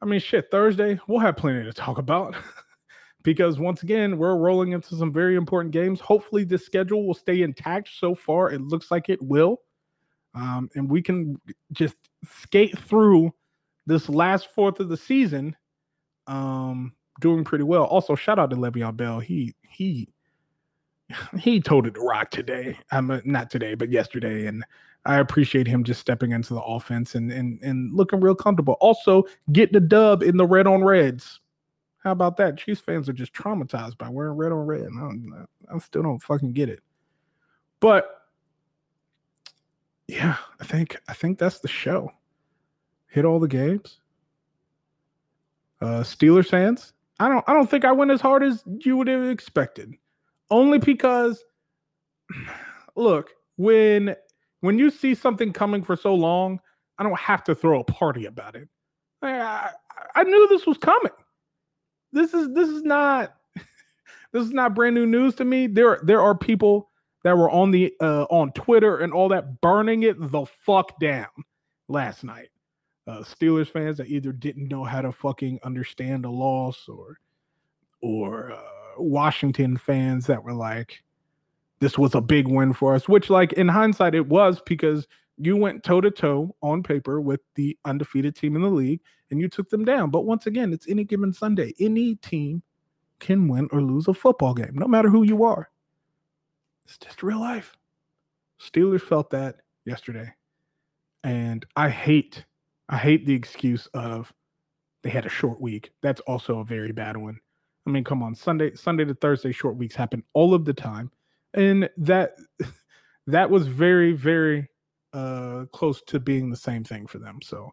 [0.00, 2.36] I mean, shit, Thursday, we'll have plenty to talk about
[3.24, 6.00] because once again, we're rolling into some very important games.
[6.00, 7.90] Hopefully, this schedule will stay intact.
[7.98, 9.62] So far, it looks like it will.
[10.34, 11.40] Um, and we can
[11.72, 13.32] just skate through
[13.88, 15.56] this last fourth of the season
[16.26, 17.84] um, doing pretty well.
[17.84, 19.18] Also, shout out to Le'Veon Bell.
[19.18, 20.08] He, he,
[21.38, 22.78] he told it to rock today.
[22.92, 24.64] I'm not today, but yesterday, and
[25.04, 28.76] I appreciate him just stepping into the offense and and and looking real comfortable.
[28.80, 31.40] Also, getting the dub in the red on reds.
[32.04, 32.58] How about that?
[32.58, 34.82] Chiefs fans are just traumatized by wearing red on red.
[34.82, 36.80] And I, I still don't fucking get it.
[37.80, 38.22] But
[40.08, 42.12] yeah, I think I think that's the show.
[43.08, 44.00] Hit all the games.
[45.80, 49.08] Uh Steelers fans, I don't I don't think I went as hard as you would
[49.08, 49.94] have expected.
[50.50, 51.44] Only because
[52.96, 54.14] look, when
[54.60, 56.60] when you see something coming for so long,
[56.98, 58.68] I don't have to throw a party about it.
[59.22, 59.70] I,
[60.14, 61.12] I, knew this was coming.
[62.12, 63.34] This is this is not
[64.32, 65.66] this is not brand new news to me.
[65.66, 66.90] There there are people
[67.24, 71.26] that were on the uh, on Twitter and all that burning it the fuck down
[71.88, 72.48] last night.
[73.08, 77.18] Uh, Steelers fans that either didn't know how to fucking understand a loss or
[78.02, 78.60] or uh,
[78.98, 81.02] Washington fans that were like,
[81.80, 85.06] this was a big win for us, which, like, in hindsight, it was because
[85.38, 89.40] you went toe to toe on paper with the undefeated team in the league and
[89.40, 90.10] you took them down.
[90.10, 91.72] But once again, it's any given Sunday.
[91.80, 92.62] Any team
[93.20, 95.70] can win or lose a football game, no matter who you are.
[96.86, 97.76] It's just real life.
[98.60, 100.32] Steelers felt that yesterday.
[101.24, 102.44] And I hate,
[102.88, 104.32] I hate the excuse of
[105.02, 105.90] they had a short week.
[106.02, 107.38] That's also a very bad one.
[107.86, 111.10] I mean, come on, Sunday, Sunday to Thursday short weeks happen all of the time.
[111.54, 112.36] And that
[113.26, 114.68] that was very very
[115.12, 117.40] uh close to being the same thing for them.
[117.42, 117.70] So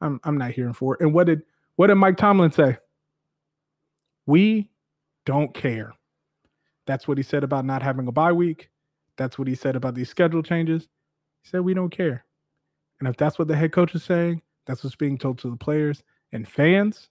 [0.00, 1.00] i'm i'm not hearing for it.
[1.00, 1.42] And what did
[1.76, 2.78] what did mike tomlin say?
[4.26, 4.70] We
[5.26, 5.92] don't care.
[6.86, 8.70] That's what he said about not having a bye week.
[9.18, 10.88] That's what he said about these schedule changes.
[11.42, 12.24] He said we don't care.
[13.00, 15.56] And if that's what the head coach is saying that's what's being told to the
[15.56, 17.08] players and fans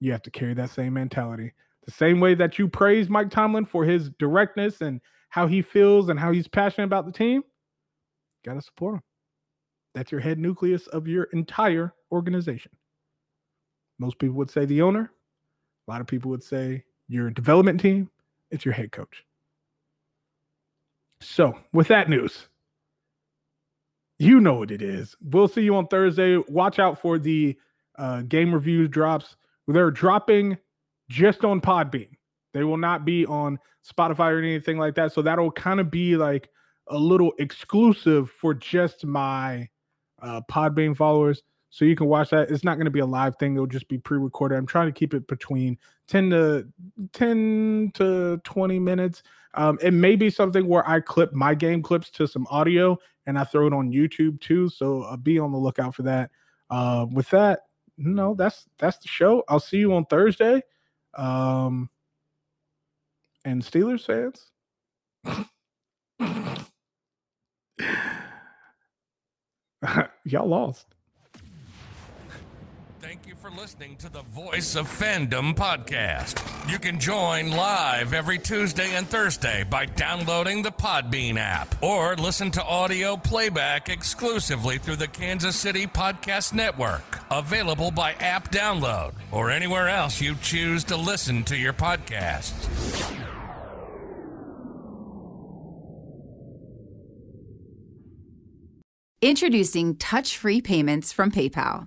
[0.00, 1.54] you have to carry that same mentality
[1.86, 5.00] the same way that you praise mike tomlin for his directness and
[5.36, 7.42] how he feels and how he's passionate about the team,
[8.42, 9.02] got to support him.
[9.94, 12.72] That's your head nucleus of your entire organization.
[13.98, 15.12] Most people would say the owner.
[15.86, 18.10] A lot of people would say your development team.
[18.50, 19.24] It's your head coach.
[21.20, 22.48] So, with that news,
[24.18, 25.14] you know what it is.
[25.20, 26.36] We'll see you on Thursday.
[26.48, 27.56] Watch out for the
[27.98, 29.36] uh, game reviews drops.
[29.66, 30.56] They're dropping
[31.08, 32.10] just on Podbean.
[32.52, 35.12] They will not be on Spotify or anything like that.
[35.12, 36.48] So that'll kind of be like
[36.88, 39.68] a little exclusive for just my
[40.22, 41.42] uh, Podbean followers.
[41.76, 42.50] So you can watch that.
[42.50, 43.54] It's not going to be a live thing.
[43.54, 44.56] It'll just be pre-recorded.
[44.56, 45.76] I'm trying to keep it between
[46.08, 46.66] 10 to
[47.12, 49.22] 10 to 20 minutes.
[49.52, 52.96] Um, it may be something where I clip my game clips to some audio
[53.26, 54.70] and I throw it on YouTube too.
[54.70, 56.30] So uh, be on the lookout for that.
[56.70, 57.64] Uh, with that,
[57.98, 59.44] no, that's that's the show.
[59.46, 60.62] I'll see you on Thursday.
[61.12, 61.90] Um,
[63.44, 64.50] and Steelers fans.
[70.24, 70.95] Y'all lost.
[73.46, 76.42] For listening to the Voice of Fandom podcast.
[76.68, 82.50] You can join live every Tuesday and Thursday by downloading the Podbean app or listen
[82.52, 89.52] to audio playback exclusively through the Kansas City Podcast Network, available by app download or
[89.52, 93.14] anywhere else you choose to listen to your podcasts.
[99.22, 101.86] Introducing touch free payments from PayPal,